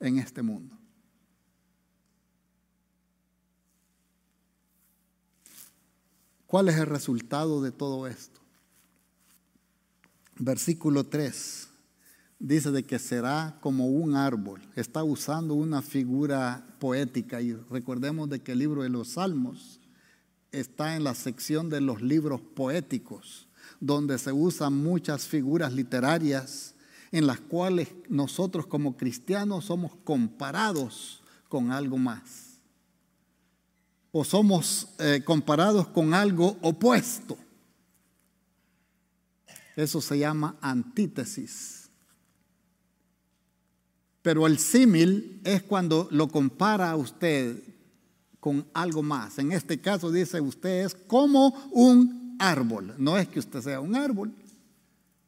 en 0.00 0.18
este 0.18 0.42
mundo. 0.42 0.76
¿Cuál 6.46 6.70
es 6.70 6.76
el 6.76 6.86
resultado 6.86 7.60
de 7.60 7.72
todo 7.72 8.06
esto? 8.06 8.37
Versículo 10.38 11.04
3 11.04 11.68
dice 12.38 12.70
de 12.70 12.84
que 12.84 12.98
será 12.98 13.58
como 13.60 13.86
un 13.88 14.14
árbol. 14.14 14.60
Está 14.76 15.02
usando 15.02 15.54
una 15.54 15.82
figura 15.82 16.64
poética 16.78 17.40
y 17.40 17.54
recordemos 17.70 18.28
de 18.28 18.40
que 18.40 18.52
el 18.52 18.60
libro 18.60 18.82
de 18.82 18.88
los 18.88 19.08
Salmos 19.08 19.80
está 20.52 20.96
en 20.96 21.04
la 21.04 21.14
sección 21.14 21.68
de 21.68 21.80
los 21.80 22.00
libros 22.00 22.40
poéticos, 22.40 23.48
donde 23.80 24.18
se 24.18 24.32
usan 24.32 24.74
muchas 24.74 25.26
figuras 25.26 25.72
literarias 25.72 26.74
en 27.10 27.26
las 27.26 27.40
cuales 27.40 27.88
nosotros 28.08 28.66
como 28.66 28.96
cristianos 28.96 29.66
somos 29.66 29.92
comparados 30.04 31.22
con 31.48 31.70
algo 31.70 31.98
más. 31.98 32.60
O 34.12 34.24
somos 34.24 34.88
eh, 34.98 35.22
comparados 35.24 35.88
con 35.88 36.14
algo 36.14 36.56
opuesto. 36.62 37.36
Eso 39.78 40.00
se 40.00 40.18
llama 40.18 40.56
antítesis. 40.60 41.88
Pero 44.22 44.48
el 44.48 44.58
símil 44.58 45.40
es 45.44 45.62
cuando 45.62 46.08
lo 46.10 46.26
compara 46.26 46.90
a 46.90 46.96
usted 46.96 47.62
con 48.40 48.66
algo 48.74 49.04
más. 49.04 49.38
En 49.38 49.52
este 49.52 49.80
caso 49.80 50.10
dice 50.10 50.40
usted 50.40 50.84
es 50.84 50.96
como 50.96 51.50
un 51.70 52.34
árbol. 52.40 52.96
No 52.98 53.16
es 53.16 53.28
que 53.28 53.38
usted 53.38 53.62
sea 53.62 53.78
un 53.78 53.94
árbol, 53.94 54.34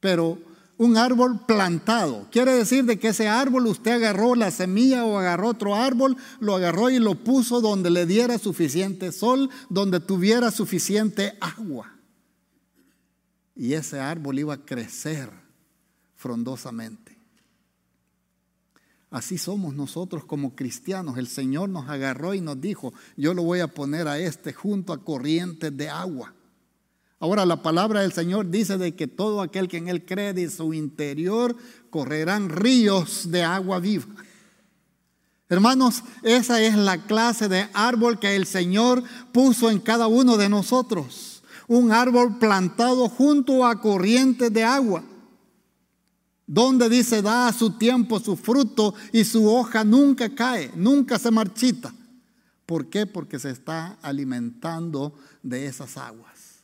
pero 0.01 0.37
un 0.79 0.97
árbol 0.97 1.47
plantado. 1.47 2.27
Quiere 2.33 2.53
decir 2.53 2.85
de 2.87 2.99
que 2.99 3.11
ese 3.11 3.29
árbol 3.29 3.69
usted 3.69 3.93
agarró 3.93 4.35
la 4.35 4.51
semilla 4.51 5.05
o 5.05 5.17
agarró 5.17 5.51
otro 5.51 5.77
árbol, 5.77 6.17
lo 6.41 6.57
agarró 6.57 6.91
y 6.91 6.99
lo 6.99 7.15
puso 7.15 7.61
donde 7.61 7.91
le 7.91 8.05
diera 8.05 8.37
suficiente 8.37 9.13
sol, 9.13 9.49
donde 9.69 10.01
tuviera 10.01 10.51
suficiente 10.51 11.39
agua. 11.41 12.00
Y 13.61 13.75
ese 13.75 14.01
árbol 14.01 14.39
iba 14.39 14.55
a 14.55 14.65
crecer 14.65 15.29
frondosamente. 16.17 17.19
Así 19.11 19.37
somos 19.37 19.75
nosotros 19.75 20.25
como 20.25 20.57
cristianos. 20.57 21.19
El 21.19 21.29
Señor 21.29 21.69
nos 21.69 21.91
agarró 21.91 22.33
y 22.33 22.41
nos 22.41 22.59
dijo, 22.59 22.95
yo 23.19 23.35
lo 23.35 23.43
voy 23.43 23.61
a 23.61 23.69
poner 23.69 24.09
a 24.09 24.19
este 24.19 24.55
junto 24.55 24.95
a 24.95 25.05
corrientes 25.05 25.77
de 25.77 25.91
agua. 25.91 26.33
Ahora 27.19 27.45
la 27.45 27.63
palabra 27.63 28.01
del 28.01 28.15
Señor 28.15 28.49
dice 28.49 28.79
de 28.79 28.97
que 28.97 29.07
todo 29.07 29.43
aquel 29.43 29.69
que 29.69 29.77
en 29.77 29.89
Él 29.89 30.07
cree 30.07 30.33
de 30.33 30.49
su 30.49 30.73
interior 30.73 31.55
correrán 31.91 32.49
ríos 32.49 33.31
de 33.31 33.43
agua 33.43 33.79
viva. 33.79 34.07
Hermanos, 35.51 36.03
esa 36.23 36.63
es 36.63 36.77
la 36.77 36.97
clase 37.05 37.47
de 37.47 37.69
árbol 37.75 38.19
que 38.19 38.37
el 38.37 38.47
Señor 38.47 39.05
puso 39.35 39.71
en 39.71 39.81
cada 39.81 40.07
uno 40.07 40.39
de 40.39 40.49
nosotros. 40.49 41.30
Un 41.71 41.93
árbol 41.93 42.39
plantado 42.39 43.09
junto 43.09 43.65
a 43.65 43.81
corrientes 43.81 44.53
de 44.53 44.65
agua 44.65 45.05
donde 46.53 46.89
dice 46.89 47.23
da 47.23 47.47
a 47.47 47.53
su 47.53 47.79
tiempo 47.79 48.19
su 48.19 48.35
fruto 48.35 48.93
y 49.13 49.23
su 49.23 49.49
hoja 49.49 49.85
nunca 49.85 50.35
cae, 50.35 50.73
nunca 50.75 51.17
se 51.17 51.31
marchita. 51.31 51.95
¿Por 52.67 52.91
qué? 52.91 53.07
Porque 53.07 53.39
se 53.39 53.51
está 53.51 53.99
alimentando 54.03 55.15
de 55.45 55.67
esas 55.67 55.97
aguas. 55.97 56.59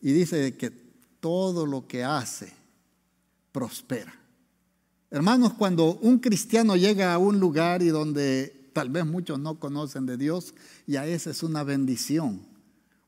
Y 0.00 0.12
dice 0.12 0.56
que 0.56 0.70
todo 1.18 1.66
lo 1.66 1.88
que 1.88 2.04
hace 2.04 2.52
prospera. 3.50 4.23
Hermanos, 5.14 5.54
cuando 5.54 5.94
un 6.02 6.18
cristiano 6.18 6.74
llega 6.76 7.14
a 7.14 7.18
un 7.18 7.38
lugar 7.38 7.82
y 7.82 7.88
donde 7.88 8.70
tal 8.72 8.90
vez 8.90 9.06
muchos 9.06 9.38
no 9.38 9.60
conocen 9.60 10.06
de 10.06 10.16
Dios, 10.16 10.54
ya 10.86 11.06
esa 11.06 11.30
es 11.30 11.42
una 11.42 11.62
bendición 11.62 12.40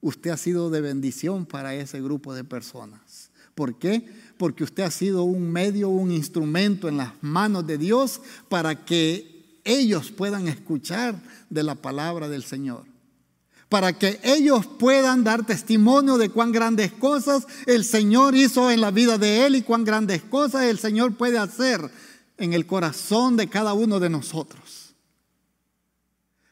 usted 0.01 0.31
ha 0.31 0.37
sido 0.37 0.71
de 0.71 0.81
bendición 0.81 1.47
para 1.47 1.75
ese 1.75 2.01
grupo 2.01 2.35
de 2.35 2.45
personas. 2.45 3.31
¿Por 3.55 3.79
qué? 3.79 4.07
Porque 4.37 4.65
usted 4.65 4.85
ha 4.85 4.91
sido 4.91 5.25
un 5.25 5.51
medio, 5.51 5.89
un 5.89 6.11
instrumento 6.11 6.89
en 6.89 6.97
las 6.97 7.13
manos 7.23 7.67
de 7.67 7.79
Dios 7.79 8.21
para 8.49 8.85
que 8.85 9.61
ellos 9.65 10.13
puedan 10.13 10.47
escuchar 10.47 11.21
de 11.51 11.63
la 11.63 11.75
palabra 11.75 12.29
del 12.29 12.45
Señor. 12.45 12.85
Para 13.69 13.93
que 13.99 14.21
ellos 14.23 14.65
puedan 14.67 15.25
dar 15.25 15.45
testimonio 15.45 16.19
de 16.19 16.31
cuán 16.31 16.53
grandes 16.53 16.93
cosas 16.93 17.47
el 17.67 17.85
Señor 17.85 18.37
hizo 18.37 18.71
en 18.71 18.81
la 18.81 18.93
vida 18.93 19.19
de 19.19 19.47
él 19.47 19.57
y 19.57 19.63
cuán 19.63 19.85
grandes 19.85 20.23
cosas 20.23 20.65
el 20.65 20.79
Señor 20.79 21.17
puede 21.17 21.39
hacer 21.39 21.91
en 22.39 22.53
el 22.53 22.67
corazón 22.67 23.37
de 23.37 23.49
cada 23.49 23.75
uno 23.75 23.99
de 23.99 24.09
nosotros. 24.09 24.95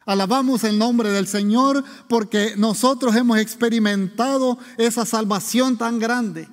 Alabamos 0.05 0.63
el 0.63 0.77
nombre 0.77 1.09
del 1.09 1.25
Señor 1.25 1.83
porque 2.07 2.53
nosotros 2.57 3.15
hemos 3.15 3.39
experimentado 3.39 4.59
esa 4.77 5.05
salvación 5.05 5.77
tan 5.77 5.97
grande. 5.99 6.47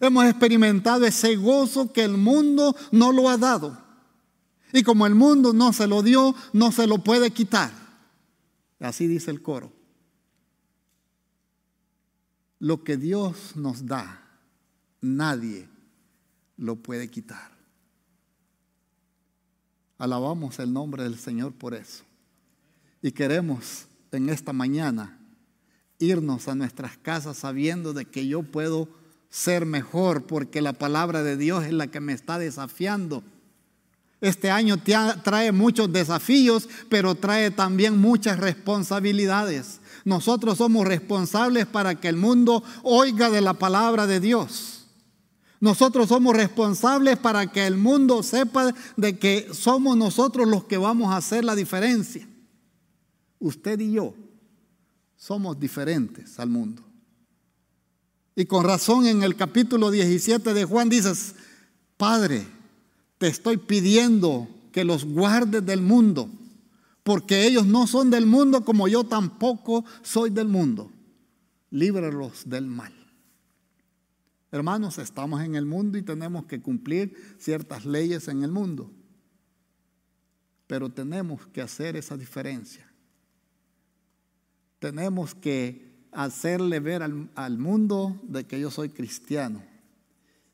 Hemos 0.00 0.24
experimentado 0.24 1.04
ese 1.04 1.36
gozo 1.36 1.92
que 1.92 2.04
el 2.04 2.16
mundo 2.16 2.74
no 2.92 3.12
lo 3.12 3.28
ha 3.28 3.36
dado. 3.36 3.76
Y 4.72 4.82
como 4.82 5.06
el 5.06 5.14
mundo 5.14 5.52
no 5.52 5.72
se 5.72 5.86
lo 5.86 6.02
dio, 6.02 6.34
no 6.52 6.72
se 6.72 6.86
lo 6.86 6.98
puede 6.98 7.30
quitar. 7.30 7.72
Así 8.80 9.06
dice 9.06 9.30
el 9.30 9.42
coro. 9.42 9.77
Lo 12.58 12.82
que 12.82 12.96
Dios 12.96 13.56
nos 13.56 13.86
da, 13.86 14.22
nadie 15.00 15.68
lo 16.56 16.76
puede 16.76 17.08
quitar. 17.08 17.50
Alabamos 19.98 20.58
el 20.58 20.72
nombre 20.72 21.02
del 21.02 21.18
Señor 21.18 21.52
por 21.52 21.74
eso. 21.74 22.04
Y 23.02 23.12
queremos 23.12 23.86
en 24.12 24.28
esta 24.28 24.52
mañana 24.52 25.18
irnos 25.98 26.48
a 26.48 26.54
nuestras 26.54 26.96
casas 26.98 27.38
sabiendo 27.38 27.92
de 27.92 28.04
que 28.04 28.26
yo 28.26 28.42
puedo 28.42 28.88
ser 29.30 29.66
mejor 29.66 30.24
porque 30.24 30.62
la 30.62 30.72
palabra 30.72 31.22
de 31.22 31.36
Dios 31.36 31.64
es 31.64 31.72
la 31.72 31.88
que 31.88 32.00
me 32.00 32.12
está 32.12 32.38
desafiando. 32.38 33.22
Este 34.20 34.50
año 34.50 34.76
trae 35.22 35.52
muchos 35.52 35.92
desafíos, 35.92 36.68
pero 36.88 37.14
trae 37.14 37.50
también 37.52 37.98
muchas 37.98 38.38
responsabilidades. 38.38 39.80
Nosotros 40.04 40.58
somos 40.58 40.86
responsables 40.86 41.66
para 41.66 41.94
que 42.00 42.08
el 42.08 42.16
mundo 42.16 42.62
oiga 42.82 43.30
de 43.30 43.40
la 43.40 43.54
palabra 43.54 44.06
de 44.06 44.20
Dios. 44.20 44.86
Nosotros 45.60 46.08
somos 46.08 46.36
responsables 46.36 47.18
para 47.18 47.50
que 47.50 47.66
el 47.66 47.76
mundo 47.76 48.22
sepa 48.22 48.72
de 48.96 49.18
que 49.18 49.48
somos 49.52 49.96
nosotros 49.96 50.46
los 50.46 50.64
que 50.64 50.78
vamos 50.78 51.12
a 51.12 51.16
hacer 51.16 51.44
la 51.44 51.56
diferencia 51.56 52.28
usted 53.40 53.78
y 53.80 53.92
yo 53.92 54.14
somos 55.16 55.58
diferentes 55.58 56.38
al 56.38 56.48
mundo. 56.48 56.82
Y 58.36 58.46
con 58.46 58.64
razón 58.64 59.06
en 59.06 59.22
el 59.22 59.34
capítulo 59.34 59.90
17 59.90 60.54
de 60.54 60.64
Juan 60.64 60.88
dices, 60.88 61.34
Padre, 61.96 62.46
te 63.18 63.26
estoy 63.26 63.56
pidiendo 63.56 64.48
que 64.70 64.84
los 64.84 65.04
guardes 65.04 65.66
del 65.66 65.82
mundo, 65.82 66.30
porque 67.08 67.46
ellos 67.46 67.64
no 67.64 67.86
son 67.86 68.10
del 68.10 68.26
mundo 68.26 68.64
como 68.64 68.86
yo 68.86 69.02
tampoco 69.02 69.82
soy 70.02 70.28
del 70.28 70.48
mundo. 70.48 70.92
Líbralos 71.70 72.48
del 72.48 72.66
mal. 72.66 72.92
Hermanos, 74.52 74.98
estamos 74.98 75.40
en 75.42 75.54
el 75.54 75.64
mundo 75.64 75.96
y 75.96 76.02
tenemos 76.02 76.44
que 76.44 76.60
cumplir 76.60 77.16
ciertas 77.38 77.86
leyes 77.86 78.28
en 78.28 78.42
el 78.42 78.52
mundo, 78.52 78.90
pero 80.66 80.90
tenemos 80.90 81.46
que 81.48 81.62
hacer 81.62 81.96
esa 81.96 82.16
diferencia 82.16 82.88
tenemos 84.78 85.34
que 85.34 85.88
hacerle 86.12 86.80
ver 86.80 87.02
al, 87.02 87.58
mundo 87.58 88.18
de 88.22 88.44
que 88.44 88.60
yo 88.60 88.70
soy 88.70 88.88
cristiano 88.88 89.62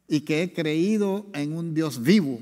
y 0.09 0.23
que 0.23 0.43
he 0.43 0.53
creído 0.53 1.27
en 1.33 1.57
un 1.57 1.75
Dios 1.75 2.03
vivo. 2.03 2.41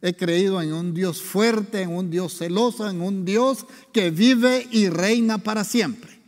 He 0.00 0.14
creído 0.14 0.60
en 0.62 0.72
un 0.72 0.94
Dios 0.94 1.20
fuerte, 1.20 1.82
en 1.82 1.90
un 1.90 2.10
Dios 2.10 2.36
celoso, 2.36 2.88
en 2.88 3.00
un 3.00 3.24
Dios 3.24 3.66
que 3.92 4.10
vive 4.10 4.66
y 4.70 4.88
reina 4.88 5.38
para 5.38 5.64
siempre. 5.64 6.18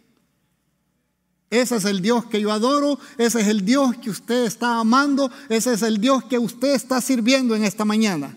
Ese 1.51 1.77
es 1.77 1.85
el 1.85 2.01
Dios 2.01 2.27
que 2.27 2.41
yo 2.41 2.53
adoro, 2.53 2.99
ese 3.19 3.41
es 3.41 3.49
el 3.49 3.65
Dios 3.65 3.97
que 3.97 4.11
usted 4.11 4.45
está 4.45 4.79
amando, 4.79 5.31
ese 5.49 5.73
es 5.75 5.83
el 5.83 6.01
Dios 6.01 6.25
que 6.25 6.39
usted 6.39 6.75
está 6.75 7.01
sirviendo 7.01 7.55
en 7.55 7.65
esta 7.65 7.85
mañana. 7.85 8.37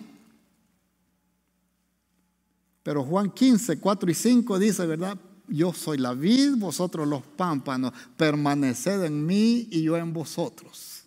Pero 2.81 3.03
Juan 3.03 3.29
15, 3.29 3.79
4 3.79 4.11
y 4.11 4.13
5 4.13 4.59
dice, 4.59 4.85
¿verdad? 4.85 5.17
yo 5.47 5.73
soy 5.73 5.97
la 5.97 6.13
vid, 6.13 6.55
vosotros 6.57 7.07
los 7.07 7.23
pámpanos, 7.23 7.93
permaneced 8.17 9.03
en 9.03 9.25
mí 9.25 9.67
y 9.71 9.83
yo 9.83 9.97
en 9.97 10.13
vosotros. 10.13 11.02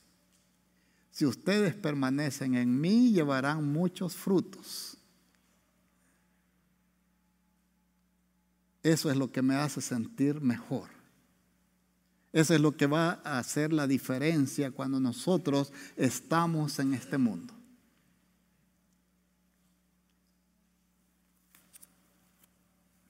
Si 1.16 1.24
ustedes 1.24 1.74
permanecen 1.74 2.56
en 2.56 2.78
mí, 2.78 3.10
llevarán 3.10 3.72
muchos 3.72 4.14
frutos. 4.14 4.98
Eso 8.82 9.10
es 9.10 9.16
lo 9.16 9.32
que 9.32 9.40
me 9.40 9.54
hace 9.54 9.80
sentir 9.80 10.42
mejor. 10.42 10.90
Eso 12.34 12.52
es 12.52 12.60
lo 12.60 12.76
que 12.76 12.84
va 12.86 13.22
a 13.24 13.38
hacer 13.38 13.72
la 13.72 13.86
diferencia 13.86 14.70
cuando 14.70 15.00
nosotros 15.00 15.72
estamos 15.96 16.78
en 16.80 16.92
este 16.92 17.16
mundo. 17.16 17.54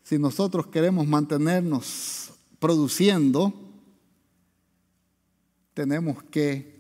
Si 0.05 0.17
nosotros 0.17 0.69
queremos 0.69 1.09
mantenernos 1.09 2.31
produciendo, 2.61 3.53
tenemos 5.75 6.23
que 6.23 6.76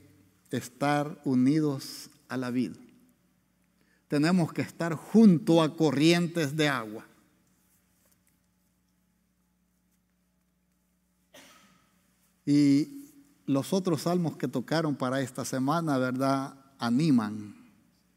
estar 0.50 1.20
unidos 1.24 2.10
a 2.28 2.36
la 2.36 2.50
vida. 2.50 2.76
Tenemos 4.08 4.52
que 4.52 4.62
estar 4.62 4.94
junto 4.94 5.62
a 5.62 5.76
corrientes 5.76 6.56
de 6.56 6.68
agua. 6.68 7.04
Y 12.44 13.10
los 13.46 13.72
otros 13.72 14.02
salmos 14.02 14.36
que 14.36 14.46
tocaron 14.46 14.94
para 14.94 15.20
esta 15.20 15.44
semana, 15.44 15.98
¿verdad? 15.98 16.54
Animan 16.78 17.56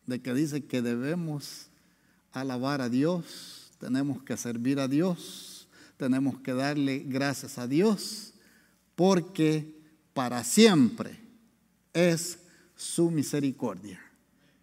de 0.06 0.22
que 0.22 0.34
dice 0.34 0.66
que 0.66 0.82
debemos 0.82 1.68
alabar 2.32 2.82
a 2.82 2.90
Dios 2.90 3.60
tenemos 3.80 4.22
que 4.22 4.38
servir 4.38 4.80
a 4.80 4.88
Dios, 4.88 5.68
tenemos 5.98 6.40
que 6.42 6.54
darle 6.54 7.00
gracias 7.00 7.58
a 7.58 7.66
Dios, 7.66 8.34
porque 8.96 9.82
para 10.14 10.44
siempre 10.44 11.18
es 12.00 12.40
su 12.76 13.12
misericordia. 13.12 14.00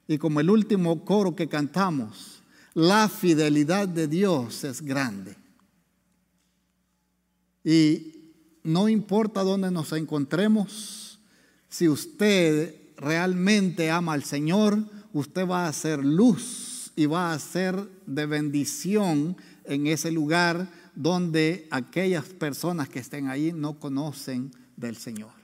Y 0.09 0.19
como 0.19 0.41
el 0.41 0.51
último 0.51 1.05
coro 1.05 1.35
que 1.35 1.49
cantamos, 1.49 2.43
la 2.75 3.09
fidelidad 3.09 3.89
de 3.89 4.09
Dios 4.09 4.65
es 4.65 4.83
grande. 4.83 5.37
Y 7.65 8.33
no 8.63 8.89
importa 8.89 9.43
dónde 9.43 9.71
nos 9.71 9.93
encontremos, 9.93 11.19
si 11.69 11.89
usted 11.89 12.75
realmente 12.97 13.91
ama 13.91 14.13
al 14.13 14.25
Señor, 14.25 14.79
usted 15.13 15.47
va 15.47 15.67
a 15.67 15.73
ser 15.73 16.05
luz 16.05 16.93
y 16.97 17.07
va 17.07 17.33
a 17.33 17.39
ser 17.39 17.77
de 18.07 18.27
bendición 18.27 19.37
en 19.65 19.87
ese 19.87 20.11
lugar 20.11 20.71
donde 20.95 21.69
aquellas 21.71 22.25
personas 22.25 22.89
que 22.89 23.01
estén 23.01 23.29
ahí 23.29 23.53
no 23.53 23.79
conocen 23.79 24.51
del 24.77 24.97
Señor. 24.97 25.36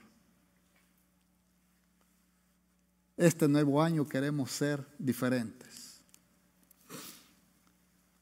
Este 3.15 3.47
nuevo 3.47 3.81
año 3.81 4.07
queremos 4.07 4.51
ser 4.51 4.85
diferentes. 4.97 6.01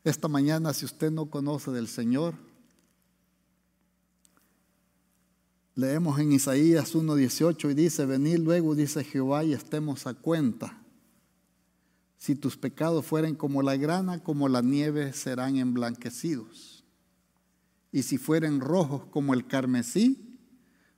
Esta 0.04 0.28
mañana, 0.28 0.74
si 0.74 0.84
usted 0.84 1.12
no 1.12 1.28
conoce 1.30 1.72
del 1.72 1.88
Señor, 1.88 2.34
leemos 5.76 6.20
en 6.20 6.34
Isaías 6.34 6.94
1.18 6.94 7.72
y 7.72 7.74
dice, 7.74 8.06
venid 8.06 8.40
luego, 8.40 8.76
dice 8.76 9.04
Jehová, 9.04 9.46
y 9.46 9.54
estemos 9.54 10.08
a 10.08 10.14
cuenta. 10.14 10.78
Si 12.18 12.36
tus 12.36 12.58
pecados 12.58 13.06
fueren 13.06 13.36
como 13.36 13.62
la 13.62 13.78
grana, 13.78 14.22
como 14.22 14.50
la 14.50 14.62
nieve, 14.62 15.14
serán 15.14 15.56
emblanquecidos. 15.56 16.84
Y 17.92 18.04
si 18.04 18.18
fueren 18.18 18.60
rojos 18.60 19.06
como 19.06 19.34
el 19.34 19.48
carmesí, 19.48 20.40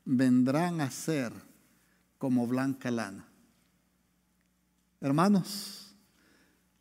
vendrán 0.03 0.81
a 0.81 0.89
ser 0.89 1.31
como 2.17 2.47
blanca 2.47 2.89
lana. 2.89 3.32
Hermanos, 5.03 5.93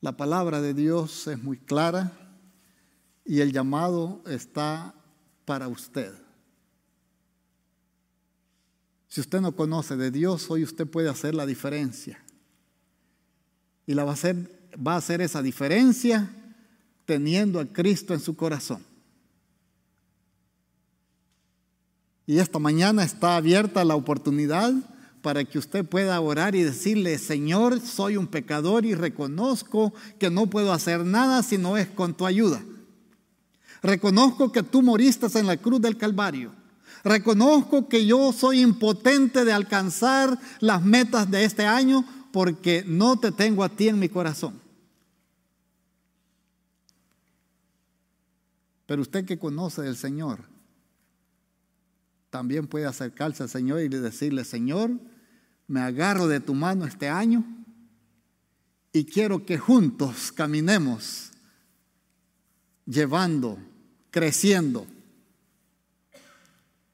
la 0.01 0.17
palabra 0.17 0.61
de 0.61 0.75
Dios 0.75 1.27
es 1.27 1.43
muy 1.43 1.57
clara 1.59 2.13
y 3.25 3.41
el 3.41 3.53
llamado 3.53 4.23
está 4.29 4.95
para 5.45 5.67
usted. 5.67 6.15
Si 9.09 9.21
usted 9.21 9.41
no 9.41 9.57
conoce 9.57 9.97
de 9.97 10.13
Dios, 10.13 10.49
hoy 10.53 10.63
usted 10.63 10.87
puede 10.87 11.09
hacer 11.09 11.35
la 11.35 11.47
diferencia. 11.47 12.23
Y 13.89 13.95
la 13.95 14.05
va 14.05 14.13
a 14.13 14.15
hacer, 14.15 14.71
va 14.75 14.95
a 14.95 14.99
hacer 14.99 15.21
esa 15.21 15.43
diferencia 15.43 16.33
teniendo 17.05 17.59
a 17.59 17.67
Cristo 17.67 18.15
en 18.15 18.21
su 18.21 18.37
corazón. 18.37 18.85
Y 22.25 22.39
esta 22.39 22.61
mañana 22.61 23.03
está 23.03 23.35
abierta 23.35 23.85
la 23.85 23.97
oportunidad 23.97 24.73
para 25.23 25.45
que 25.45 25.59
usted 25.59 25.85
pueda 25.85 26.21
orar 26.21 26.55
y 26.57 26.63
decirle, 26.63 27.17
Señor, 27.17 27.81
soy 27.81 28.17
un 28.17 28.27
pecador 28.27 28.85
y 28.85 28.95
reconozco 28.95 29.95
que 30.19 30.31
no 30.31 30.49
puedo 30.49 30.73
hacer 30.73 31.05
nada 31.05 31.43
si 31.45 31.59
no 31.59 31.77
es 31.77 31.89
con 31.89 32.15
tu 32.15 32.27
ayuda. 32.27 32.61
Reconozco 33.83 34.51
que 34.51 34.65
tú 34.65 34.83
moriste 34.83 35.27
en 35.39 35.47
la 35.47 35.57
cruz 35.57 35.81
del 35.81 35.97
Calvario. 35.97 36.53
Reconozco 37.05 37.89
que 37.89 38.05
yo 38.05 38.33
soy 38.33 38.61
impotente 38.61 39.45
de 39.45 39.53
alcanzar 39.53 40.39
las 40.61 40.85
metas 40.85 41.31
de 41.31 41.45
este 41.45 41.67
año 41.67 42.05
porque 42.33 42.85
no 42.87 43.19
te 43.19 43.31
tengo 43.31 43.63
a 43.63 43.69
ti 43.69 43.89
en 43.89 43.99
mi 43.99 44.09
corazón. 44.09 44.61
Pero 48.87 49.03
usted 49.03 49.25
que 49.25 49.39
conoce 49.39 49.83
del 49.83 49.97
Señor, 49.97 50.41
también 52.31 52.67
puede 52.67 52.87
acercarse 52.87 53.43
al 53.43 53.49
Señor 53.49 53.81
y 53.83 53.89
decirle, 53.89 54.45
Señor, 54.45 54.91
me 55.73 55.81
agarro 55.81 56.29
de 56.29 56.39
tu 56.39 56.53
mano 56.53 56.85
este 56.85 57.09
año 57.09 57.43
y 58.93 59.07
quiero 59.07 59.47
que 59.47 59.57
juntos 59.57 60.31
caminemos 60.31 61.31
llevando, 62.85 63.57
creciendo, 64.11 64.87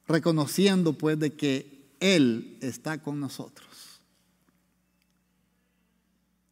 reconociendo 0.07 0.93
pues 0.93 1.19
de 1.19 1.33
que 1.33 1.93
Él 1.99 2.57
está 2.61 2.99
con 2.99 3.19
nosotros. 3.19 3.67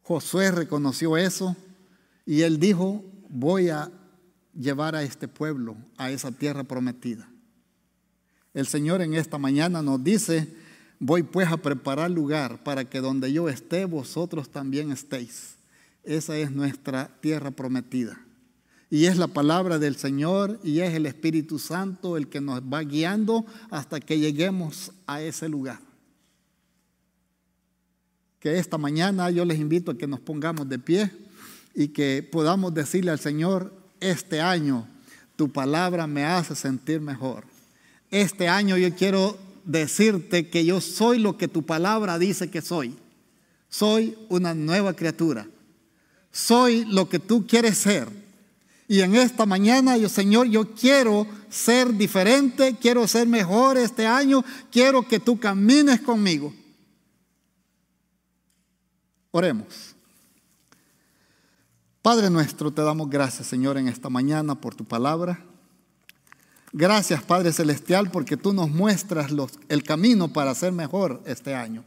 Josué 0.02 0.50
reconoció 0.50 1.16
eso 1.16 1.56
y 2.26 2.42
él 2.42 2.60
dijo, 2.60 3.02
voy 3.30 3.70
a 3.70 3.90
llevar 4.52 4.94
a 4.94 5.02
este 5.02 5.28
pueblo 5.28 5.78
a 5.96 6.10
esa 6.10 6.30
tierra 6.30 6.64
prometida. 6.64 7.26
El 8.52 8.66
Señor 8.66 9.00
en 9.00 9.14
esta 9.14 9.38
mañana 9.38 9.80
nos 9.80 10.04
dice, 10.04 10.67
voy 10.98 11.22
pues 11.22 11.48
a 11.48 11.56
preparar 11.56 12.10
lugar 12.10 12.62
para 12.62 12.84
que 12.84 13.00
donde 13.00 13.32
yo 13.32 13.48
esté, 13.48 13.84
vosotros 13.84 14.48
también 14.48 14.90
estéis. 14.90 15.56
Esa 16.04 16.36
es 16.36 16.50
nuestra 16.50 17.10
tierra 17.20 17.50
prometida. 17.50 18.18
Y 18.90 19.04
es 19.06 19.18
la 19.18 19.28
palabra 19.28 19.78
del 19.78 19.96
Señor 19.96 20.58
y 20.64 20.80
es 20.80 20.94
el 20.94 21.06
Espíritu 21.06 21.58
Santo 21.58 22.16
el 22.16 22.28
que 22.28 22.40
nos 22.40 22.62
va 22.62 22.82
guiando 22.82 23.44
hasta 23.70 24.00
que 24.00 24.18
lleguemos 24.18 24.92
a 25.06 25.20
ese 25.20 25.48
lugar 25.48 25.88
que 28.40 28.58
esta 28.58 28.78
mañana 28.78 29.30
yo 29.30 29.44
les 29.44 29.58
invito 29.58 29.90
a 29.90 29.98
que 29.98 30.06
nos 30.06 30.20
pongamos 30.20 30.68
de 30.68 30.78
pie 30.78 31.10
y 31.74 31.88
que 31.88 32.22
podamos 32.22 32.72
decirle 32.72 33.10
al 33.10 33.18
Señor, 33.18 33.72
este 34.00 34.40
año 34.40 34.86
tu 35.36 35.50
palabra 35.50 36.06
me 36.06 36.24
hace 36.24 36.54
sentir 36.54 37.00
mejor. 37.00 37.44
Este 38.10 38.48
año 38.48 38.76
yo 38.76 38.94
quiero 38.94 39.36
decirte 39.68 40.48
que 40.48 40.64
yo 40.64 40.80
soy 40.80 41.18
lo 41.18 41.36
que 41.36 41.46
tu 41.46 41.64
palabra 41.64 42.18
dice 42.18 42.50
que 42.50 42.62
soy. 42.62 42.96
Soy 43.68 44.16
una 44.28 44.54
nueva 44.54 44.94
criatura. 44.94 45.46
Soy 46.32 46.84
lo 46.86 47.08
que 47.08 47.18
tú 47.18 47.46
quieres 47.46 47.78
ser. 47.78 48.08
Y 48.88 49.02
en 49.02 49.14
esta 49.14 49.44
mañana, 49.44 49.98
yo 49.98 50.08
Señor, 50.08 50.48
yo 50.48 50.74
quiero 50.74 51.26
ser 51.50 51.92
diferente, 51.94 52.76
quiero 52.80 53.06
ser 53.06 53.28
mejor 53.28 53.76
este 53.76 54.06
año, 54.06 54.42
quiero 54.72 55.06
que 55.06 55.20
tú 55.20 55.38
camines 55.38 56.00
conmigo. 56.00 56.54
Oremos. 59.30 59.94
Padre 62.00 62.30
nuestro, 62.30 62.70
te 62.70 62.80
damos 62.80 63.10
gracias, 63.10 63.46
Señor, 63.46 63.76
en 63.76 63.88
esta 63.88 64.08
mañana 64.08 64.54
por 64.54 64.74
tu 64.74 64.86
palabra. 64.86 65.44
Gracias, 66.72 67.22
Padre 67.22 67.52
Celestial, 67.52 68.10
porque 68.10 68.36
tú 68.36 68.52
nos 68.52 68.70
muestras 68.70 69.30
el 69.68 69.82
camino 69.82 70.32
para 70.32 70.54
ser 70.54 70.72
mejor 70.72 71.22
este 71.26 71.54
año. 71.54 71.84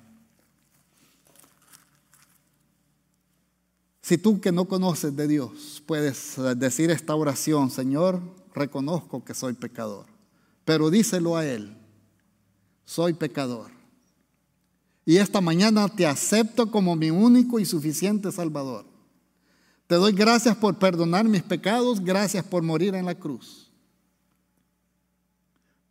Si 4.01 4.17
tú 4.17 4.41
que 4.41 4.51
no 4.51 4.65
conoces 4.65 5.15
de 5.15 5.27
Dios 5.27 5.83
puedes 5.85 6.35
decir 6.57 6.91
esta 6.91 7.15
oración, 7.15 7.69
Señor, 7.69 8.21
reconozco 8.53 9.23
que 9.23 9.33
soy 9.33 9.53
pecador, 9.53 10.05
pero 10.65 10.89
díselo 10.89 11.37
a 11.37 11.45
Él, 11.45 11.77
soy 12.83 13.13
pecador 13.13 13.71
y 15.05 15.17
esta 15.17 15.41
mañana 15.41 15.87
te 15.89 16.05
acepto 16.05 16.69
como 16.69 16.95
mi 16.95 17.09
único 17.09 17.59
y 17.59 17.65
suficiente 17.65 18.31
Salvador. 18.31 18.85
Te 19.87 19.95
doy 19.95 20.13
gracias 20.13 20.55
por 20.55 20.77
perdonar 20.77 21.25
mis 21.25 21.43
pecados, 21.43 21.99
gracias 21.99 22.45
por 22.45 22.63
morir 22.63 22.95
en 22.95 23.05
la 23.05 23.15
cruz. 23.15 23.70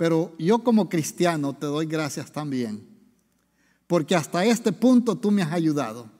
Pero 0.01 0.35
yo 0.39 0.61
como 0.61 0.89
cristiano 0.89 1.53
te 1.53 1.67
doy 1.67 1.85
gracias 1.85 2.33
también, 2.33 2.89
porque 3.87 4.17
hasta 4.17 4.47
este 4.47 4.73
punto 4.73 5.15
tú 5.15 5.31
me 5.31 5.43
has 5.43 5.53
ayudado. 5.53 6.11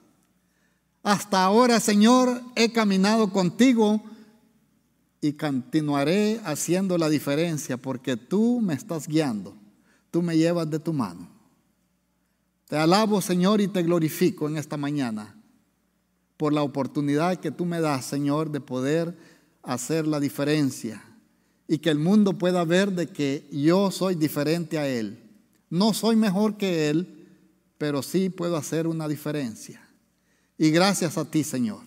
Hasta 1.01 1.43
ahora, 1.43 1.79
Señor, 1.79 2.43
he 2.55 2.71
caminado 2.71 3.31
contigo 3.31 4.03
y 5.19 5.33
continuaré 5.33 6.39
haciendo 6.45 6.95
la 6.99 7.09
diferencia 7.09 7.75
porque 7.75 8.17
tú 8.17 8.61
me 8.61 8.75
estás 8.75 9.07
guiando, 9.07 9.57
tú 10.11 10.21
me 10.21 10.37
llevas 10.37 10.69
de 10.69 10.77
tu 10.77 10.93
mano. 10.93 11.27
Te 12.67 12.77
alabo, 12.77 13.19
Señor, 13.19 13.61
y 13.61 13.67
te 13.67 13.81
glorifico 13.81 14.47
en 14.47 14.57
esta 14.57 14.77
mañana 14.77 15.35
por 16.37 16.53
la 16.53 16.61
oportunidad 16.61 17.39
que 17.39 17.49
tú 17.49 17.65
me 17.65 17.81
das, 17.81 18.05
Señor, 18.05 18.51
de 18.51 18.61
poder 18.61 19.17
hacer 19.63 20.05
la 20.05 20.19
diferencia 20.19 21.03
y 21.67 21.77
que 21.79 21.89
el 21.89 21.99
mundo 21.99 22.37
pueda 22.37 22.63
ver 22.65 22.91
de 22.91 23.07
que 23.07 23.47
yo 23.51 23.91
soy 23.91 24.15
diferente 24.15 24.77
a 24.77 24.87
Él. 24.87 25.19
No 25.69 25.93
soy 25.93 26.15
mejor 26.15 26.57
que 26.57 26.89
Él, 26.89 27.27
pero 27.77 28.03
sí 28.03 28.29
puedo 28.29 28.57
hacer 28.57 28.87
una 28.87 29.07
diferencia. 29.07 29.81
Y 30.57 30.69
gracias 30.69 31.17
a 31.17 31.25
ti, 31.25 31.43
Señor. 31.43 31.81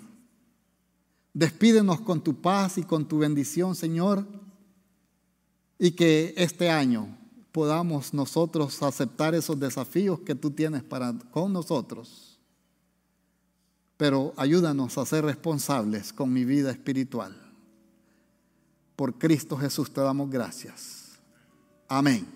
Despídenos 1.33 2.01
con 2.01 2.23
tu 2.23 2.41
paz 2.41 2.79
y 2.79 2.83
con 2.83 3.07
tu 3.07 3.19
bendición, 3.19 3.75
Señor, 3.75 4.27
y 5.79 5.93
que 5.93 6.35
este 6.37 6.71
año 6.71 7.19
podamos 7.53 8.15
nosotros 8.15 8.83
aceptar 8.83 9.35
esos 9.35 9.61
desafíos 9.61 10.21
que 10.21 10.35
tú 10.35 10.51
tienes 10.51 10.83
para 10.83 11.13
con 11.31 11.53
nosotros. 11.53 12.41
Pero 13.97 14.33
ayúdanos 14.37 14.99
a 14.99 15.07
ser 15.07 15.25
responsables 15.25 16.13
con 16.13 16.33
mi 16.33 16.45
vida 16.45 16.71
espiritual. 16.71 17.44
Por 18.97 19.15
Cristo 19.15 19.57
Jesús 19.57 19.93
te 19.93 20.01
damos 20.01 20.31
gracias. 20.31 21.19
Amén. 21.89 22.27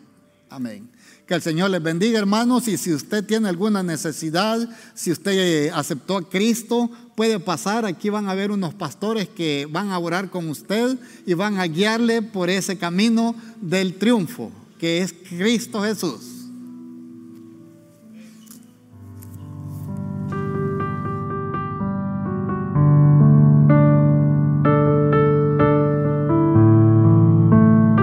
Amén. 0.51 0.91
Que 1.27 1.35
el 1.35 1.43
Señor 1.43 1.71
les 1.71 1.83
bendiga, 1.83 2.19
hermanos. 2.19 2.69
Y 2.69 2.79
si 2.79 2.93
usted 2.93 3.25
tiene 3.25 3.49
alguna 3.49 3.83
necesidad, 3.83 4.67
si 4.95 5.13
usted 5.13 5.33
eh, 5.33 5.71
aceptó 5.71 6.17
a 6.17 6.29
Cristo, 6.29 6.91
puede 7.15 7.39
pasar. 7.39 7.85
Aquí 7.85 8.09
van 8.09 8.29
a 8.29 8.31
haber 8.31 8.51
unos 8.51 8.73
pastores 8.73 9.29
que 9.29 9.69
van 9.71 9.91
a 9.91 9.99
orar 9.99 10.31
con 10.31 10.49
usted 10.49 10.99
y 11.27 11.35
van 11.35 11.59
a 11.59 11.67
guiarle 11.67 12.23
por 12.23 12.49
ese 12.49 12.79
camino 12.79 13.35
del 13.61 13.99
triunfo, 13.99 14.51
que 14.79 15.03
es 15.03 15.13
Cristo 15.13 15.83
Jesús. 15.83 16.38